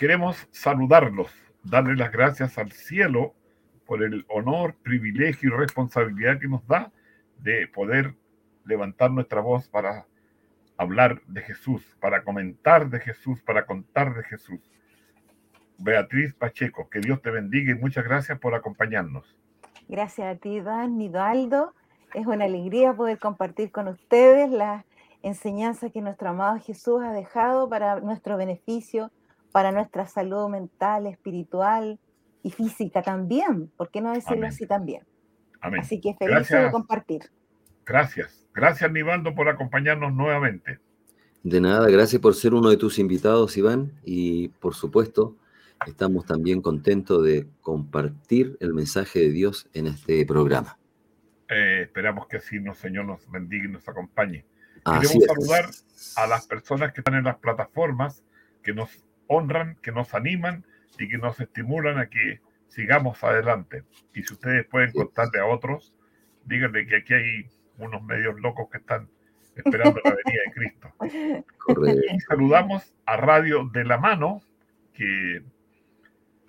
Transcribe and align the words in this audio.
Queremos 0.00 0.48
saludarlos, 0.50 1.30
darle 1.62 1.94
las 1.94 2.10
gracias 2.10 2.56
al 2.56 2.72
cielo 2.72 3.34
por 3.84 4.02
el 4.02 4.24
honor, 4.30 4.74
privilegio 4.82 5.50
y 5.50 5.58
responsabilidad 5.58 6.40
que 6.40 6.48
nos 6.48 6.66
da 6.66 6.90
de 7.36 7.68
poder 7.68 8.14
levantar 8.64 9.10
nuestra 9.10 9.42
voz 9.42 9.68
para 9.68 10.06
hablar 10.78 11.20
de 11.26 11.42
Jesús, 11.42 11.98
para 12.00 12.24
comentar 12.24 12.88
de 12.88 12.98
Jesús, 12.98 13.42
para 13.42 13.66
contar 13.66 14.14
de 14.14 14.22
Jesús. 14.22 14.60
Beatriz 15.76 16.32
Pacheco, 16.32 16.88
que 16.88 17.00
Dios 17.00 17.20
te 17.20 17.30
bendiga 17.30 17.72
y 17.72 17.74
muchas 17.74 18.04
gracias 18.04 18.38
por 18.38 18.54
acompañarnos. 18.54 19.36
Gracias 19.86 20.34
a 20.34 20.40
ti, 20.40 20.48
Iván, 20.48 20.96
Nidaldo. 20.96 21.74
Es 22.14 22.26
una 22.26 22.46
alegría 22.46 22.94
poder 22.94 23.18
compartir 23.18 23.70
con 23.70 23.86
ustedes 23.86 24.50
las 24.50 24.82
enseñanzas 25.22 25.92
que 25.92 26.00
nuestro 26.00 26.30
amado 26.30 26.58
Jesús 26.58 27.02
ha 27.02 27.12
dejado 27.12 27.68
para 27.68 28.00
nuestro 28.00 28.38
beneficio 28.38 29.10
para 29.52 29.72
nuestra 29.72 30.06
salud 30.06 30.48
mental, 30.48 31.06
espiritual 31.06 31.98
y 32.42 32.50
física 32.50 33.02
también. 33.02 33.70
¿Por 33.76 33.90
qué 33.90 34.00
no 34.00 34.12
decirlo 34.12 34.46
así 34.46 34.66
también? 34.66 35.02
Amén. 35.60 35.80
Así 35.80 36.00
que 36.00 36.14
feliz 36.14 36.48
de 36.48 36.70
compartir. 36.70 37.30
Gracias. 37.84 38.46
Gracias, 38.54 38.90
Nivaldo, 38.90 39.34
por 39.34 39.48
acompañarnos 39.48 40.12
nuevamente. 40.12 40.78
De 41.42 41.60
nada, 41.60 41.88
gracias 41.88 42.20
por 42.20 42.34
ser 42.34 42.54
uno 42.54 42.68
de 42.70 42.76
tus 42.76 42.98
invitados, 42.98 43.56
Iván. 43.56 43.92
Y 44.04 44.48
por 44.48 44.74
supuesto, 44.74 45.36
estamos 45.86 46.26
también 46.26 46.60
contentos 46.60 47.24
de 47.24 47.48
compartir 47.60 48.56
el 48.60 48.74
mensaje 48.74 49.20
de 49.20 49.30
Dios 49.30 49.68
en 49.72 49.86
este 49.86 50.24
programa. 50.26 50.78
Eh, 51.48 51.82
esperamos 51.82 52.26
que 52.26 52.36
así 52.36 52.60
nos, 52.60 52.78
Señor 52.78 53.06
nos 53.06 53.28
bendiga 53.30 53.64
y 53.64 53.72
nos 53.72 53.88
acompañe. 53.88 54.44
Queremos 54.84 55.24
saludar 55.24 55.70
a 56.16 56.26
las 56.26 56.46
personas 56.46 56.92
que 56.92 57.00
están 57.00 57.14
en 57.14 57.24
las 57.24 57.36
plataformas, 57.36 58.22
que 58.62 58.72
nos 58.72 58.90
honran, 59.30 59.76
que 59.80 59.92
nos 59.92 60.12
animan 60.12 60.64
y 60.98 61.08
que 61.08 61.16
nos 61.16 61.38
estimulan 61.38 61.98
a 61.98 62.10
que 62.10 62.40
sigamos 62.66 63.22
adelante. 63.22 63.84
Y 64.12 64.24
si 64.24 64.34
ustedes 64.34 64.66
pueden 64.66 64.92
contarle 64.92 65.38
a 65.38 65.46
otros, 65.46 65.94
díganle 66.44 66.86
que 66.86 66.96
aquí 66.96 67.14
hay 67.14 67.46
unos 67.78 68.02
medios 68.02 68.38
locos 68.40 68.68
que 68.70 68.78
están 68.78 69.08
esperando 69.54 70.00
la 70.04 70.10
venida 70.10 70.42
de 70.46 70.52
Cristo. 70.52 70.94
Y 72.12 72.20
saludamos 72.20 72.92
a 73.06 73.16
Radio 73.16 73.70
de 73.72 73.84
la 73.84 73.98
Mano, 73.98 74.40
que 74.92 75.42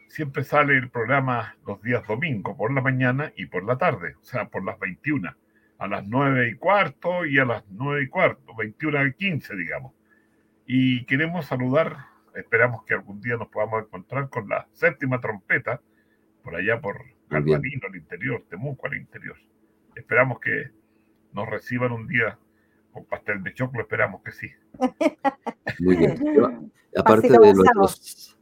siempre 0.07 0.43
sale 0.43 0.75
el 0.75 0.89
programa 0.89 1.55
los 1.67 1.81
días 1.83 2.05
domingos, 2.07 2.57
por 2.57 2.73
la 2.73 2.81
mañana 2.81 3.31
y 3.35 3.45
por 3.45 3.63
la 3.63 3.77
tarde, 3.77 4.15
o 4.19 4.23
sea, 4.23 4.45
por 4.49 4.63
las 4.63 4.79
21, 4.79 5.35
a 5.77 5.87
las 5.87 6.07
9 6.07 6.49
y 6.49 6.55
cuarto 6.55 7.25
y 7.25 7.37
a 7.37 7.45
las 7.45 7.63
9 7.69 8.03
y 8.03 8.07
cuarto, 8.07 8.55
21 8.55 9.05
y 9.05 9.13
15, 9.13 9.55
digamos. 9.55 9.93
Y 10.65 11.05
queremos 11.05 11.45
saludar 11.45 12.10
Esperamos 12.35 12.83
que 12.85 12.93
algún 12.93 13.19
día 13.21 13.35
nos 13.37 13.49
podamos 13.49 13.83
encontrar 13.83 14.29
con 14.29 14.47
la 14.47 14.67
séptima 14.71 15.19
trompeta 15.19 15.81
por 16.43 16.55
allá 16.55 16.79
por 16.79 16.97
Galvanino 17.29 17.87
al 17.87 17.95
interior, 17.95 18.43
Temuco 18.49 18.87
al 18.87 18.95
interior. 18.97 19.37
Esperamos 19.95 20.39
que 20.39 20.71
nos 21.33 21.49
reciban 21.49 21.91
un 21.91 22.07
día 22.07 22.37
con 22.91 23.05
pastel 23.05 23.41
de 23.43 23.53
choclo, 23.53 23.81
esperamos 23.81 24.21
que 24.21 24.31
sí. 24.31 24.47
Muy 25.79 25.95
bien. 25.95 26.71
aparte 26.95 27.29
de 27.29 27.53
nuestros, 27.53 28.37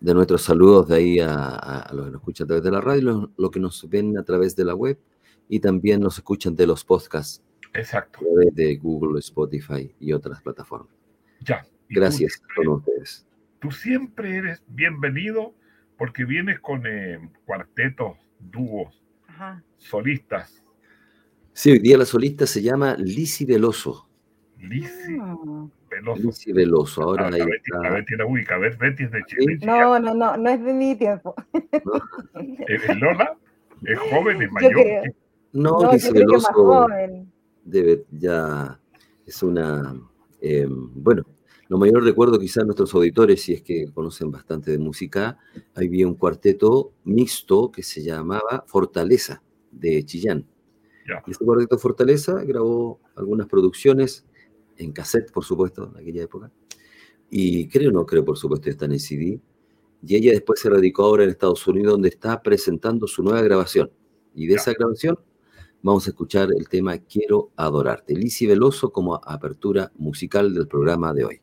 de 0.00 0.14
nuestros 0.14 0.42
saludos 0.42 0.88
de 0.88 0.96
ahí 0.96 1.20
a, 1.20 1.88
los 1.92 2.06
que 2.06 2.10
nos 2.10 2.20
escuchan 2.20 2.44
a 2.44 2.48
través 2.48 2.64
de 2.64 2.70
la 2.70 2.80
radio, 2.80 3.30
los 3.36 3.50
que 3.50 3.60
nos 3.60 3.88
ven 3.88 4.18
a 4.18 4.22
través 4.22 4.56
de 4.56 4.64
la 4.64 4.74
web 4.74 4.98
y 5.48 5.60
también 5.60 6.00
nos 6.00 6.16
escuchan 6.16 6.54
de 6.56 6.66
los 6.66 6.84
podcasts. 6.84 7.42
Exacto. 7.74 8.20
A 8.20 8.22
través 8.22 8.54
de 8.54 8.76
Google, 8.76 9.18
Spotify 9.20 9.94
y 9.98 10.12
otras 10.12 10.40
plataformas. 10.42 10.94
Ya, 11.40 11.66
Gracias 11.94 12.42
a 12.56 12.70
ustedes. 12.70 13.26
Tú 13.58 13.70
siempre 13.70 14.36
eres 14.36 14.62
bienvenido 14.66 15.54
porque 15.98 16.24
vienes 16.24 16.58
con 16.60 16.86
eh, 16.86 17.18
cuartetos, 17.44 18.16
dúos, 18.38 19.02
solistas. 19.76 20.64
Sí, 21.52 21.70
hoy 21.70 21.78
día 21.78 21.98
la 21.98 22.06
solista 22.06 22.46
se 22.46 22.62
llama 22.62 22.96
Lisi 22.98 23.44
Veloso. 23.44 24.08
Lisi 24.58 25.18
ah. 25.20 25.36
Veloso. 25.90 26.22
Lisi 26.22 26.52
Veloso. 26.52 27.02
Ahora 27.02 27.26
ah, 27.26 27.30
ahí 27.32 27.40
Betty, 27.40 27.70
está... 27.72 27.90
Betty 27.90 28.16
la 28.16 28.26
ubica. 28.26 28.58
Betty 28.58 29.04
es 29.04 29.10
de 29.10 29.22
Chile. 29.26 29.58
No, 29.62 29.98
no, 29.98 30.14
no, 30.14 30.36
no 30.36 30.50
es 30.50 30.64
de 30.64 30.72
mi 30.72 30.96
tiempo. 30.96 31.34
¿Es 32.68 32.96
Lola? 32.96 33.36
¿Es 33.84 33.98
joven? 33.98 34.42
¿Es 34.42 34.50
mayor? 34.50 35.14
No, 35.52 35.82
no 35.82 35.92
Lisi 35.92 36.12
Veloso 36.12 36.88
debe 37.64 38.04
ya 38.10 38.78
es 39.26 39.42
una 39.42 39.94
eh, 40.40 40.66
bueno 40.68 41.24
lo 41.72 41.78
mayor 41.78 42.04
recuerdo 42.04 42.38
quizás 42.38 42.66
nuestros 42.66 42.94
auditores, 42.94 43.40
si 43.40 43.54
es 43.54 43.62
que 43.62 43.90
conocen 43.94 44.30
bastante 44.30 44.70
de 44.70 44.76
música, 44.76 45.38
había 45.74 46.06
un 46.06 46.16
cuarteto 46.16 46.92
mixto 47.04 47.72
que 47.72 47.82
se 47.82 48.02
llamaba 48.02 48.62
Fortaleza 48.66 49.42
de 49.70 50.04
Chillán. 50.04 50.46
Y 51.26 51.30
este 51.30 51.42
cuarteto 51.46 51.78
Fortaleza 51.78 52.44
grabó 52.44 53.00
algunas 53.16 53.46
producciones 53.46 54.26
en 54.76 54.92
cassette, 54.92 55.32
por 55.32 55.44
supuesto, 55.44 55.90
en 55.90 56.02
aquella 56.02 56.24
época. 56.24 56.52
Y 57.30 57.66
creo, 57.68 57.90
no 57.90 58.04
creo, 58.04 58.22
por 58.22 58.36
supuesto, 58.36 58.68
están 58.68 58.92
en 58.92 59.00
CD. 59.00 59.40
Y 60.06 60.14
ella 60.14 60.32
después 60.32 60.60
se 60.60 60.68
radicó 60.68 61.04
ahora 61.04 61.24
en 61.24 61.30
Estados 61.30 61.66
Unidos, 61.66 61.92
donde 61.92 62.10
está 62.10 62.42
presentando 62.42 63.06
su 63.06 63.22
nueva 63.22 63.40
grabación. 63.40 63.90
Y 64.34 64.46
de 64.46 64.56
esa 64.56 64.74
grabación 64.74 65.18
vamos 65.80 66.06
a 66.06 66.10
escuchar 66.10 66.50
el 66.54 66.68
tema 66.68 66.98
Quiero 66.98 67.50
adorarte. 67.56 68.14
Lisi 68.14 68.46
Veloso 68.46 68.92
como 68.92 69.14
apertura 69.14 69.90
musical 69.96 70.52
del 70.52 70.68
programa 70.68 71.14
de 71.14 71.24
hoy. 71.24 71.41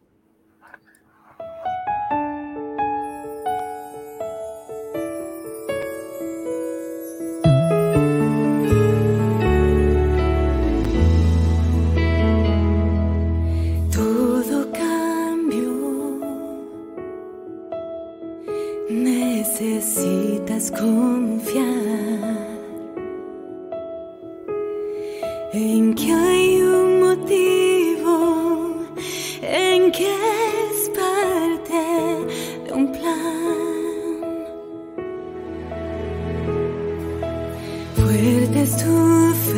Mm, 38.09 38.53
descanso 38.53 39.53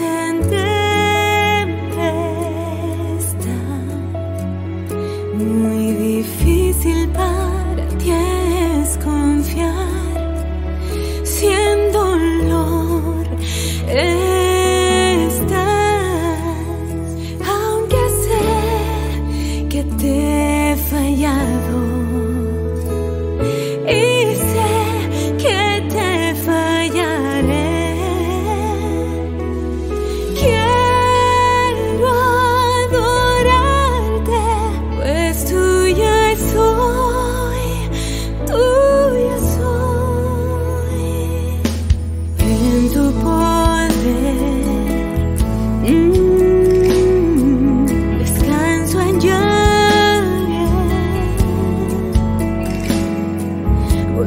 en 0.00 0.11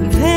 You've 0.06 0.35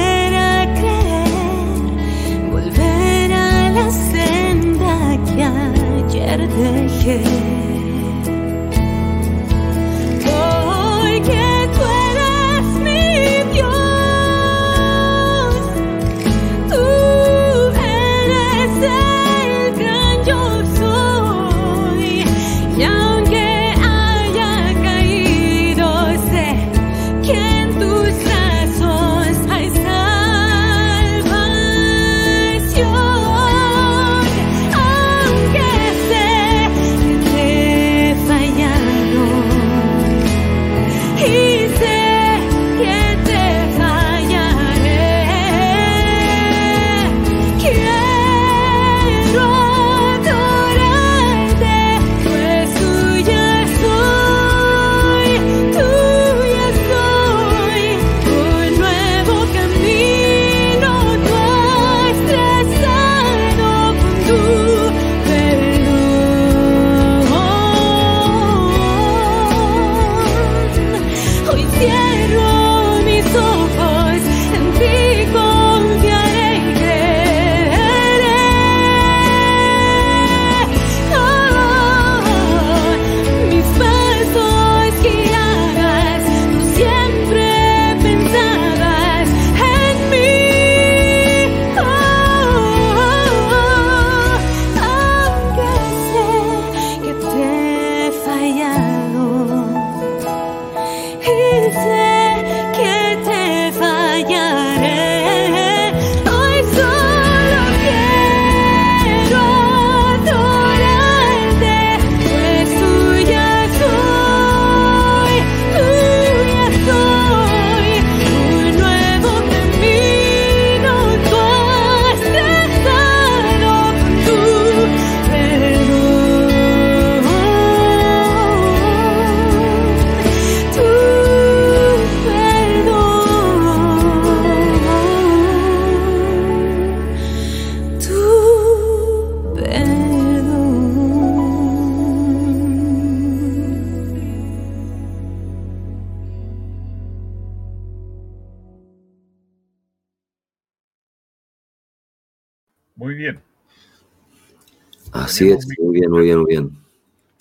Así 155.30 155.50
es, 155.50 155.66
muy 155.78 156.00
bien, 156.00 156.10
muy 156.10 156.24
bien, 156.24 156.38
muy 156.38 156.50
bien. 156.50 156.70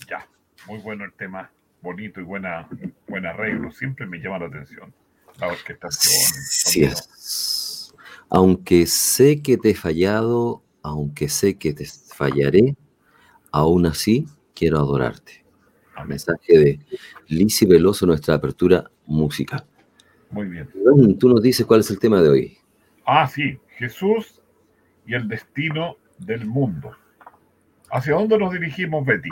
Ya, 0.09 0.27
muy 0.67 0.79
bueno 0.79 1.05
el 1.05 1.13
tema, 1.13 1.49
bonito 1.81 2.19
y 2.19 2.23
buena, 2.23 2.67
buen 3.07 3.25
arreglo, 3.25 3.71
siempre 3.71 4.05
me 4.05 4.19
llama 4.19 4.39
la 4.39 4.45
atención 4.47 4.93
la 5.39 5.47
orquestación. 5.47 6.43
Sí 6.43 6.83
es. 6.83 7.93
Aunque 8.29 8.85
sé 8.85 9.41
que 9.41 9.57
te 9.57 9.71
he 9.71 9.75
fallado, 9.75 10.63
aunque 10.81 11.29
sé 11.29 11.57
que 11.57 11.73
te 11.73 11.85
fallaré, 11.85 12.75
aún 13.51 13.85
así 13.85 14.25
quiero 14.53 14.77
adorarte. 14.77 15.45
Mensaje 16.05 16.59
de 16.59 16.79
Lisi 17.27 17.65
Veloso, 17.65 18.05
nuestra 18.05 18.35
apertura 18.35 18.91
musical. 19.07 19.65
Muy 20.29 20.47
bien. 20.47 20.69
Tú 21.17 21.29
nos 21.29 21.41
dices 21.41 21.65
cuál 21.65 21.79
es 21.79 21.89
el 21.89 21.97
tema 21.97 22.21
de 22.21 22.29
hoy. 22.29 22.57
Ah, 23.05 23.27
sí, 23.27 23.57
Jesús 23.77 24.41
y 25.07 25.15
el 25.15 25.27
destino 25.27 25.95
del 26.19 26.45
mundo. 26.45 26.91
¿Hacia 27.89 28.13
dónde 28.13 28.37
nos 28.37 28.51
dirigimos, 28.51 29.05
Betty? 29.05 29.29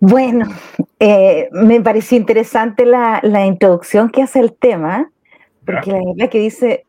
Bueno, 0.00 0.46
eh, 1.00 1.48
me 1.52 1.80
pareció 1.80 2.16
interesante 2.16 2.84
la, 2.86 3.20
introducción 3.46 4.10
que 4.10 4.22
hace 4.22 4.40
el 4.40 4.52
tema, 4.52 5.10
porque 5.64 5.92
la 5.92 5.98
verdad 5.98 6.30
que 6.30 6.38
dice, 6.38 6.84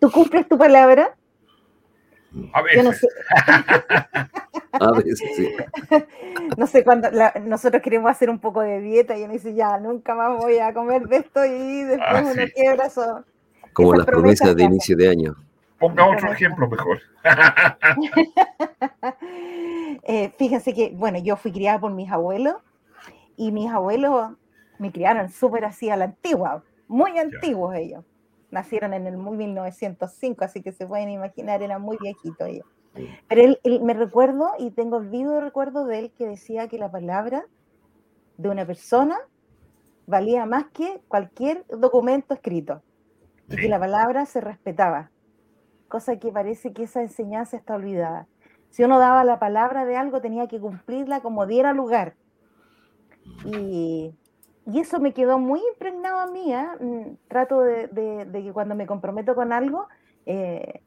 ¿tú 0.00 0.10
cumples 0.10 0.48
tu 0.48 0.58
palabra? 0.58 1.14
A 2.52 2.62
veces. 2.62 2.84
no 2.84 2.92
sé. 2.92 3.06
A 4.80 4.90
veces, 4.90 5.20
sí. 5.36 5.54
No 6.58 6.66
sé 6.66 6.84
cuándo, 6.84 7.08
nosotros 7.44 7.80
queremos 7.80 8.10
hacer 8.10 8.28
un 8.28 8.40
poco 8.40 8.60
de 8.60 8.80
dieta 8.80 9.16
y 9.16 9.22
uno 9.22 9.32
dice, 9.32 9.54
ya, 9.54 9.78
nunca 9.78 10.14
más 10.14 10.36
voy 10.36 10.58
a 10.58 10.74
comer 10.74 11.06
de 11.06 11.18
esto 11.18 11.44
y 11.44 11.82
después 11.84 12.08
ah, 12.10 12.32
uno 12.32 12.42
quiebra 12.54 12.86
eso. 12.86 13.24
Como 13.72 13.94
las 13.94 14.06
promesas 14.06 14.54
de 14.56 14.64
inicio 14.64 14.96
de 14.96 15.08
año. 15.08 15.36
Ponga 15.88 16.06
otro 16.06 16.32
ejemplo 16.32 16.68
mejor. 16.68 17.00
Eh, 20.06 20.30
fíjense 20.36 20.74
que, 20.74 20.92
bueno, 20.94 21.18
yo 21.18 21.34
fui 21.36 21.50
criada 21.50 21.80
por 21.80 21.90
mis 21.90 22.10
abuelos 22.10 22.56
y 23.38 23.52
mis 23.52 23.70
abuelos 23.70 24.32
me 24.78 24.92
criaron 24.92 25.30
súper 25.30 25.64
así 25.64 25.88
a 25.88 25.96
la 25.96 26.04
antigua, 26.04 26.62
muy 26.88 27.18
antiguos 27.18 27.74
ellos. 27.74 28.04
Nacieron 28.50 28.92
en 28.92 29.06
el 29.06 29.16
1905, 29.16 30.44
así 30.44 30.60
que 30.60 30.72
se 30.72 30.86
pueden 30.86 31.08
imaginar, 31.08 31.62
eran 31.62 31.80
muy 31.80 31.96
viejitos 31.98 32.46
ellos. 32.46 32.66
Pero 33.28 33.56
él, 33.62 33.80
me 33.82 33.94
recuerdo 33.94 34.50
y 34.58 34.72
tengo 34.72 35.00
vivo 35.00 35.40
recuerdo 35.40 35.86
de 35.86 36.00
él 36.00 36.12
que 36.18 36.26
decía 36.26 36.68
que 36.68 36.76
la 36.76 36.90
palabra 36.90 37.46
de 38.36 38.50
una 38.50 38.66
persona 38.66 39.16
valía 40.06 40.44
más 40.44 40.66
que 40.66 41.00
cualquier 41.08 41.64
documento 41.68 42.34
escrito 42.34 42.82
y 43.48 43.56
que 43.56 43.68
la 43.68 43.78
palabra 43.78 44.26
se 44.26 44.42
respetaba 44.42 45.10
cosa 45.88 46.18
que 46.18 46.32
parece 46.32 46.72
que 46.72 46.84
esa 46.84 47.02
enseñanza 47.02 47.56
está 47.56 47.74
olvidada. 47.74 48.26
Si 48.70 48.82
uno 48.82 48.98
daba 48.98 49.22
la 49.24 49.38
palabra 49.38 49.84
de 49.84 49.96
algo, 49.96 50.20
tenía 50.20 50.48
que 50.48 50.58
cumplirla 50.58 51.20
como 51.20 51.46
diera 51.46 51.72
lugar. 51.72 52.14
Y, 53.44 54.12
eso 54.74 54.98
me 54.98 55.12
quedó 55.12 55.38
muy 55.38 55.60
impregnado 55.72 56.18
a 56.18 56.26
mí. 56.26 56.52
¿eh? 56.52 56.66
Mm, 56.80 57.16
trato 57.28 57.60
de, 57.60 58.28
que 58.32 58.52
cuando 58.52 58.74
me 58.74 58.86
comprometo 58.86 59.34
con 59.34 59.52
algo, 59.52 59.88
eh, 60.26 60.80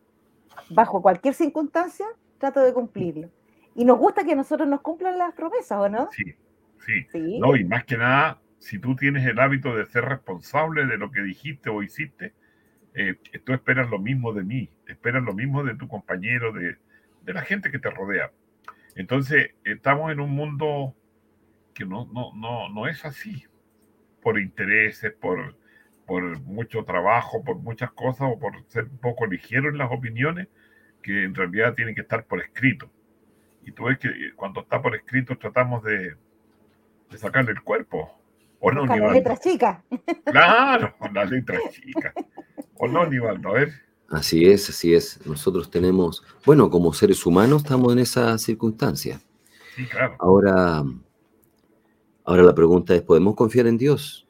bajo 0.70 1.02
cualquier 1.02 1.34
circunstancia, 1.34 2.06
trato 2.40 2.60
de 2.62 2.74
cumplirlo. 2.74 3.30
Y 3.76 3.86
nos 3.86 4.00
gusta 4.00 4.24
que 4.24 4.36
nosotros 4.36 4.68
nos 4.68 4.82
cumplan 4.82 5.18
las 5.18 5.34
promesas, 5.34 5.80
¿o 5.80 5.88
no? 5.88 6.10
Sí, 6.12 6.24
sí. 6.86 7.06
¿Sí? 7.12 7.40
No, 7.40 7.56
y 7.56 7.64
más 7.64 7.86
que 7.86 7.98
nada, 7.98 8.42
si 8.60 8.80
tú 8.80 8.96
tienes 8.96 9.26
el 9.26 9.40
hábito 9.40 9.76
de 9.76 9.86
ser 9.86 10.06
responsable 10.06 10.86
de 10.88 10.98
lo 10.98 11.12
que 11.12 11.22
dijiste 11.22 11.70
o 11.70 11.84
hiciste, 11.84 12.34
eh, 13.00 13.16
tú 13.44 13.54
esperas 13.54 13.92
lo 13.92 14.00
mismo 14.00 14.34
de 14.34 14.44
mí, 14.44 14.72
esperas 14.88 15.22
lo 15.22 15.34
mismo 15.34 15.64
de 15.64 15.76
tu 15.76 15.88
compañero, 15.88 16.52
de, 16.52 16.78
la 17.26 17.44
gente 17.44 17.70
que 17.70 17.78
te 17.78 17.92
rodea. 17.92 18.32
Entonces, 18.96 19.52
estamos 19.64 20.12
en 20.12 20.20
un 20.20 20.32
mundo 20.32 20.96
que 21.76 21.86
no, 21.86 22.10
no, 22.12 22.32
no, 22.34 22.70
no 22.70 22.88
es 22.88 23.06
así, 23.06 23.46
por 24.24 24.40
intereses, 24.40 25.14
por, 25.14 25.56
por 26.08 26.42
mucho 26.42 26.86
trabajo, 26.86 27.44
por 27.44 27.58
muchas 27.58 27.92
cosas, 27.92 28.30
o 28.32 28.40
por 28.40 28.64
ser 28.68 28.86
un 28.86 28.98
poco 28.98 29.28
ligero 29.28 29.70
en 29.70 29.78
las 29.78 29.92
opiniones, 29.92 30.48
que 31.04 31.24
en 31.24 31.36
realidad 31.36 31.76
tienen 31.76 31.94
que 31.94 32.02
estar 32.02 32.26
por 32.26 32.42
escrito. 32.42 32.90
Y 33.64 33.74
tú 33.74 33.84
ves 33.84 34.00
que 34.00 34.10
cuando 34.36 34.62
está 34.62 34.82
por 34.82 34.96
escrito 34.96 35.38
tratamos 35.38 35.84
de, 35.84 36.16
de 37.12 37.18
sacarle 37.20 37.52
el 37.52 37.62
cuerpo. 37.62 38.12
¿O 38.60 38.72
no, 38.72 38.88
la 38.88 39.14
letra 39.14 39.38
chica. 39.38 39.84
Claro, 40.26 40.96
con 40.98 41.14
la 41.14 41.26
letra 41.26 41.60
chica. 41.70 42.12
¿O 42.80 42.88
no, 42.88 43.06
Nivaldo? 43.06 43.50
A 43.50 43.54
ver. 43.54 43.74
Así 44.10 44.46
es, 44.46 44.70
así 44.70 44.94
es. 44.94 45.26
Nosotros 45.26 45.70
tenemos, 45.70 46.24
bueno, 46.46 46.70
como 46.70 46.94
seres 46.94 47.26
humanos 47.26 47.64
estamos 47.64 47.92
en 47.94 48.00
esa 48.00 48.38
circunstancia. 48.38 49.20
Sí, 49.76 49.86
claro. 49.86 50.16
Ahora, 50.20 50.84
ahora 52.24 52.44
la 52.44 52.56
pregunta 52.56 52.96
es, 52.96 53.02
¿podemos 53.02 53.36
confiar 53.36 53.68
en 53.68 53.78
Dios? 53.78 54.28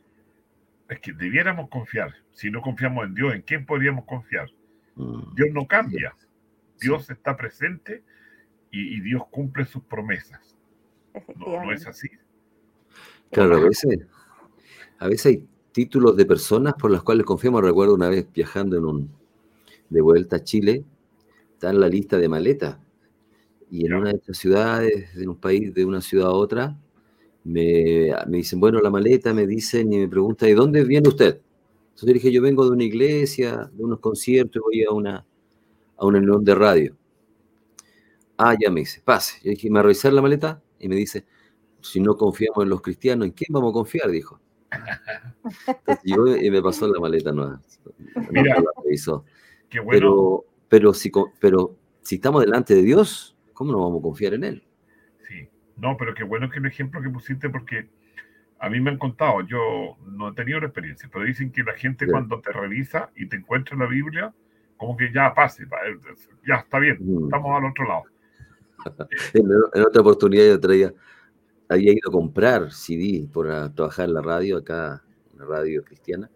Es 0.90 1.00
que 1.00 1.14
debiéramos 1.14 1.70
confiar. 1.70 2.14
Si 2.32 2.50
no 2.50 2.62
confiamos 2.62 3.06
en 3.06 3.14
Dios, 3.14 3.34
¿en 3.34 3.42
quién 3.42 3.66
podríamos 3.66 4.06
confiar? 4.06 4.50
Mm. 4.96 5.36
Dios 5.36 5.50
no 5.54 5.68
cambia. 5.68 6.16
Dios 6.80 7.10
está 7.10 7.36
presente 7.36 8.04
y, 8.72 9.00
Dios 9.02 9.24
cumple 9.32 9.66
sus 9.66 9.84
promesas. 9.84 10.56
No, 11.36 11.64
no, 11.64 11.72
es 11.72 11.88
así. 11.88 12.08
Claro, 13.32 13.58
a 13.58 13.60
veces, 13.62 14.00
a 15.00 15.08
veces 15.08 15.26
hay 15.26 15.50
títulos 15.78 16.18
de 16.18 16.26
personas 16.26 16.74
por 16.74 16.90
las 16.90 17.04
cuales 17.04 17.24
confiamos. 17.24 17.62
Recuerdo 17.62 17.94
una 17.94 18.10
vez 18.10 18.26
viajando 18.34 18.78
en 18.78 18.86
un, 18.86 19.12
de 19.92 20.02
vuelta 20.02 20.38
a 20.38 20.44
Chile, 20.44 20.84
está 21.54 21.70
en 21.70 21.80
la 21.80 21.88
lista 21.88 22.18
de 22.18 22.28
maletas. 22.28 22.80
Y 23.70 23.86
en 23.86 23.94
una 23.94 24.10
de 24.10 24.16
estas 24.16 24.40
ciudades, 24.40 25.16
en 25.16 25.30
un 25.30 25.36
país, 25.36 25.72
de 25.76 25.86
una 25.86 26.02
ciudad 26.02 26.30
a 26.30 26.32
otra, 26.32 26.76
me, 27.44 28.12
me, 28.28 28.38
dicen, 28.38 28.60
bueno, 28.60 28.82
la 28.82 28.90
maleta, 28.90 29.36
me 29.36 29.46
dicen 29.46 29.94
y 29.94 30.00
me 30.00 30.08
preguntan, 30.08 30.50
¿de 30.50 30.56
dónde 30.56 30.84
viene 30.84 31.10
usted? 31.10 31.42
Entonces 31.90 32.12
dije, 32.16 32.32
yo 32.32 32.42
vengo 32.42 32.66
de 32.66 32.72
una 32.72 32.84
iglesia, 32.84 33.70
de 33.72 33.84
unos 33.84 34.00
conciertos, 34.00 34.64
voy 34.64 34.84
a 34.84 34.92
una, 34.92 35.28
a 35.96 36.06
una 36.08 36.18
reunión 36.18 36.44
de 36.44 36.56
radio. 36.56 36.98
Ah, 38.36 38.56
ya 38.60 38.72
me 38.72 38.80
dice, 38.80 39.00
pase. 39.06 39.40
Yo 39.44 39.52
dije, 39.52 39.70
¿me 39.70 39.84
revisar 39.84 40.12
la 40.12 40.24
maleta? 40.24 40.60
Y 40.80 40.88
me 40.90 40.96
dice, 40.96 41.24
si 41.82 42.00
no 42.00 42.18
confiamos 42.18 42.64
en 42.64 42.70
los 42.70 42.82
cristianos, 42.82 43.28
¿en 43.28 43.34
quién 43.34 43.50
vamos 43.52 43.70
a 43.70 43.74
confiar? 43.74 44.10
Dijo. 44.10 44.42
Entonces 46.04 46.44
y 46.44 46.52
me 46.52 46.62
pasó 46.62 46.88
la 46.88 47.00
maleta 47.00 47.32
nueva. 47.32 47.62
Mira, 48.32 48.56
qué 49.70 49.80
bueno. 49.80 49.92
Pero, 49.92 50.46
pero, 50.70 50.94
si, 50.94 51.12
pero 51.40 51.76
si 52.02 52.16
estamos 52.16 52.42
delante 52.42 52.76
de 52.76 52.82
Dios, 52.82 53.38
¿cómo 53.54 53.72
no 53.72 53.80
vamos 53.80 54.00
a 54.00 54.04
confiar 54.04 54.34
en 54.34 54.44
Él? 54.44 54.64
Sí, 55.28 55.50
no, 55.78 55.98
pero 55.98 56.14
qué 56.14 56.24
bueno 56.24 56.50
que 56.50 56.60
el 56.60 56.66
ejemplo 56.66 57.02
que 57.02 57.10
pusiste, 57.10 57.50
porque 57.50 57.90
a 58.60 58.70
mí 58.70 58.80
me 58.80 58.92
han 58.92 58.98
contado, 58.98 59.42
yo 59.42 59.98
no 60.06 60.30
he 60.30 60.34
tenido 60.34 60.60
la 60.60 60.68
experiencia, 60.68 61.10
pero 61.12 61.26
dicen 61.26 61.52
que 61.52 61.64
la 61.64 61.74
gente 61.74 62.08
cuando 62.08 62.40
te 62.42 62.52
revisa 62.52 63.10
y 63.16 63.28
te 63.28 63.36
encuentra 63.36 63.78
la 63.78 63.88
Biblia, 63.88 64.34
como 64.78 64.96
que 64.96 65.12
ya 65.12 65.34
pase, 65.34 65.66
ya 66.48 66.56
está 66.56 66.80
bien, 66.80 66.98
mm. 67.00 67.26
estamos 67.26 67.58
al 67.58 67.70
otro 67.70 67.88
lado. 67.88 68.04
en, 69.34 69.84
otra 69.84 70.02
oportunidad 70.02 70.48
yo 70.48 70.60
traía 70.60 70.94
había 71.70 71.92
ido 71.92 72.10
a 72.10 72.12
comprar 72.12 72.72
CD 72.72 73.28
por 73.32 73.48
trabajar 73.74 74.08
en 74.08 74.14
la 74.14 74.22
radio, 74.22 74.58
acá, 74.58 75.04
en 75.34 75.40
la 75.40 75.46
radio 75.46 75.84
cristiana. 75.84 76.32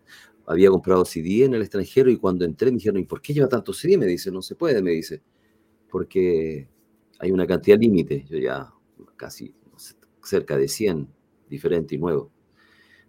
Había 0.45 0.69
comprado 0.69 1.05
CD 1.05 1.45
en 1.45 1.53
el 1.53 1.61
extranjero 1.61 2.09
y 2.09 2.17
cuando 2.17 2.45
entré 2.45 2.71
me 2.71 2.77
dijeron, 2.77 2.99
¿y 2.99 3.05
por 3.05 3.21
qué 3.21 3.33
lleva 3.33 3.47
tanto 3.47 3.73
CD? 3.73 3.97
Me 3.97 4.05
dice, 4.05 4.31
no 4.31 4.41
se 4.41 4.55
puede, 4.55 4.81
me 4.81 4.91
dice, 4.91 5.21
porque 5.89 6.67
hay 7.19 7.31
una 7.31 7.47
cantidad 7.47 7.79
límite. 7.79 8.25
Yo 8.29 8.37
ya 8.37 8.73
casi 9.15 9.53
cerca 10.23 10.57
de 10.57 10.67
100 10.67 11.07
diferentes 11.49 11.97
y 11.97 11.99
nuevos. 11.99 12.29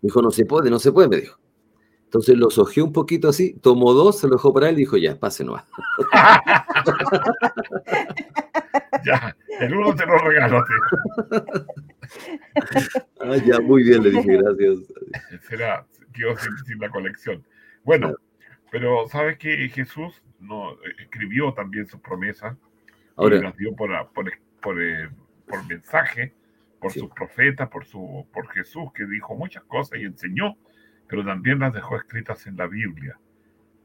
dijo, 0.02 0.22
no 0.22 0.30
se 0.30 0.44
puede, 0.44 0.70
no 0.70 0.78
se 0.78 0.92
puede, 0.92 1.08
me 1.08 1.16
dijo. 1.16 1.41
Entonces 2.12 2.36
los 2.36 2.58
ojeó 2.58 2.84
un 2.84 2.92
poquito 2.92 3.30
así, 3.30 3.54
tomó 3.54 3.94
dos, 3.94 4.20
se 4.20 4.28
lo 4.28 4.34
dejó 4.34 4.52
para 4.52 4.68
él 4.68 4.74
y 4.74 4.80
dijo, 4.80 4.98
ya, 4.98 5.18
pase 5.18 5.44
no. 5.44 5.54
ya, 9.02 9.34
el 9.60 9.74
uno 9.74 9.94
te 9.94 10.04
lo 10.04 10.18
regaló, 10.18 10.58
ah, 13.20 13.36
ya, 13.46 13.60
muy 13.60 13.84
bien, 13.84 14.02
le 14.02 14.10
dije, 14.10 14.36
gracias. 14.42 14.92
Será, 15.48 15.86
quedó 16.12 16.36
sin, 16.36 16.78
la 16.78 16.90
colección. 16.90 17.42
Bueno, 17.82 18.14
pero 18.70 19.08
¿sabes 19.08 19.38
que 19.38 19.70
Jesús 19.70 20.22
no, 20.38 20.76
escribió 20.98 21.54
también 21.54 21.86
sus 21.86 22.02
promesas? 22.02 22.58
Ahora, 23.16 23.38
las 23.38 23.56
dio 23.56 23.74
por, 23.74 23.88
por, 24.12 24.30
por, 24.60 24.82
eh, 24.82 25.08
por 25.46 25.66
mensaje, 25.66 26.34
por 26.78 26.92
sus 26.92 27.08
profetas, 27.08 27.70
por, 27.70 27.86
su, 27.86 28.26
por 28.34 28.50
Jesús, 28.50 28.92
que 28.94 29.06
dijo 29.06 29.34
muchas 29.34 29.64
cosas 29.64 29.98
y 29.98 30.04
enseñó 30.04 30.58
pero 31.12 31.26
también 31.26 31.58
las 31.58 31.74
dejó 31.74 31.96
escritas 31.96 32.46
en 32.46 32.56
la 32.56 32.66
Biblia, 32.66 33.18